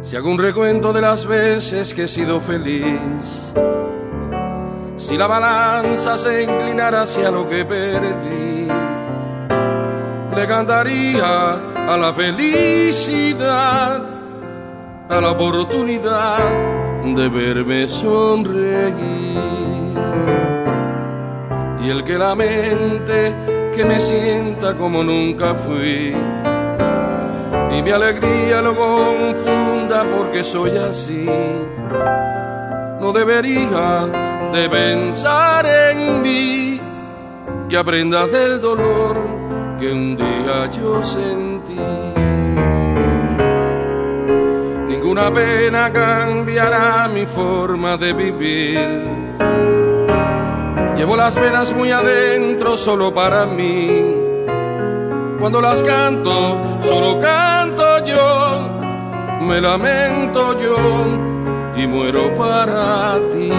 Si 0.00 0.14
hago 0.14 0.30
un 0.30 0.38
recuento 0.38 0.92
de 0.92 1.00
las 1.00 1.26
veces 1.26 1.92
que 1.92 2.04
he 2.04 2.08
sido 2.08 2.40
feliz, 2.40 3.52
si 5.06 5.16
la 5.16 5.28
balanza 5.28 6.16
se 6.16 6.42
inclinara 6.42 7.02
hacia 7.02 7.30
lo 7.30 7.48
que 7.48 7.64
perdí, 7.64 8.66
le 10.34 10.46
cantaría 10.48 11.52
a 11.92 11.96
la 11.96 12.12
felicidad, 12.12 14.02
a 15.08 15.20
la 15.20 15.30
oportunidad 15.30 16.38
de 17.04 17.28
verme 17.28 17.86
sonreír. 17.86 19.38
Y 21.84 21.88
el 21.88 22.02
que 22.02 22.18
lamente 22.18 23.36
que 23.76 23.84
me 23.84 24.00
sienta 24.00 24.74
como 24.74 25.04
nunca 25.04 25.54
fui, 25.54 26.16
y 27.70 27.82
mi 27.82 27.90
alegría 27.92 28.60
lo 28.60 28.74
confunda 28.74 30.04
porque 30.16 30.42
soy 30.42 30.76
así. 30.76 31.30
No 33.00 33.12
debería 33.12 34.25
de 34.52 34.68
pensar 34.68 35.66
en 35.66 36.22
mí 36.22 36.80
y 37.68 37.76
aprenda 37.76 38.26
del 38.26 38.60
dolor 38.60 39.16
que 39.78 39.92
un 39.92 40.16
día 40.16 40.70
yo 40.70 41.02
sentí. 41.02 41.78
Ninguna 44.88 45.32
pena 45.32 45.92
cambiará 45.92 47.08
mi 47.08 47.26
forma 47.26 47.96
de 47.96 48.12
vivir. 48.12 49.04
Llevo 50.96 51.16
las 51.16 51.36
penas 51.36 51.72
muy 51.74 51.90
adentro 51.90 52.76
solo 52.76 53.12
para 53.12 53.46
mí. 53.46 54.14
Cuando 55.38 55.60
las 55.60 55.82
canto, 55.82 56.78
solo 56.80 57.20
canto 57.20 58.04
yo, 58.06 59.40
me 59.42 59.60
lamento 59.60 60.58
yo 60.58 61.35
y 61.76 61.86
muero 61.86 62.34
para 62.34 63.20
ti. 63.30 63.52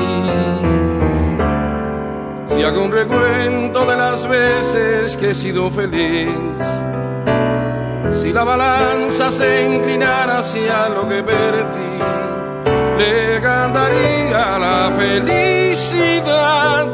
Si 2.48 2.64
hago 2.64 2.84
un 2.84 2.92
recuento 2.92 3.86
de 3.86 3.96
las 3.96 4.28
veces 4.28 5.16
que 5.18 5.32
he 5.32 5.36
sido 5.36 5.70
feliz, 5.70 6.32
si 8.10 8.34
la 8.34 8.44
balanza 8.44 9.30
se 9.32 9.66
inclinara 9.66 10.40
hacia 10.40 10.90
lo 10.90 11.08
que 11.08 11.22
perdí, 11.22 12.00
le 12.98 13.42
cantaría 13.42 14.58
la 14.58 14.92
felicidad, 14.98 16.88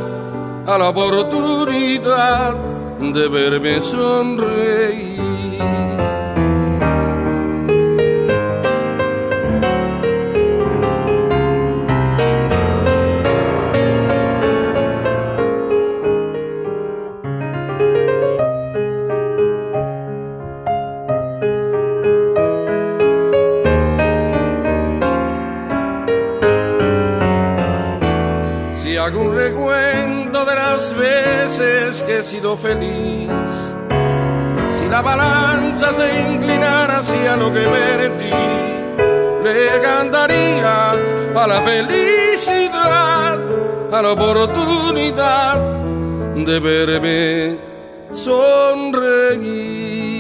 a 0.66 0.78
la 0.78 0.90
oportunidad 0.90 2.56
de 3.00 3.28
verme 3.28 3.82
sonreír. 3.82 5.13
Las 30.84 30.98
veces 30.98 32.04
que 32.04 32.20
he 32.20 32.24
sido 32.24 32.58
feliz, 32.58 33.30
si 34.78 34.86
la 34.90 35.02
balanza 35.02 35.94
se 35.94 36.30
inclinara 36.30 36.98
hacia 36.98 37.38
lo 37.38 37.54
que 37.54 37.62
perdí, 37.62 38.30
le 39.46 39.80
cantaría 39.82 40.92
a 40.92 41.48
la 41.48 41.62
felicidad, 41.62 43.40
a 43.94 44.02
la 44.02 44.12
oportunidad 44.12 45.62
de 46.36 46.60
verme 46.60 47.58
sonreír. 48.14 50.13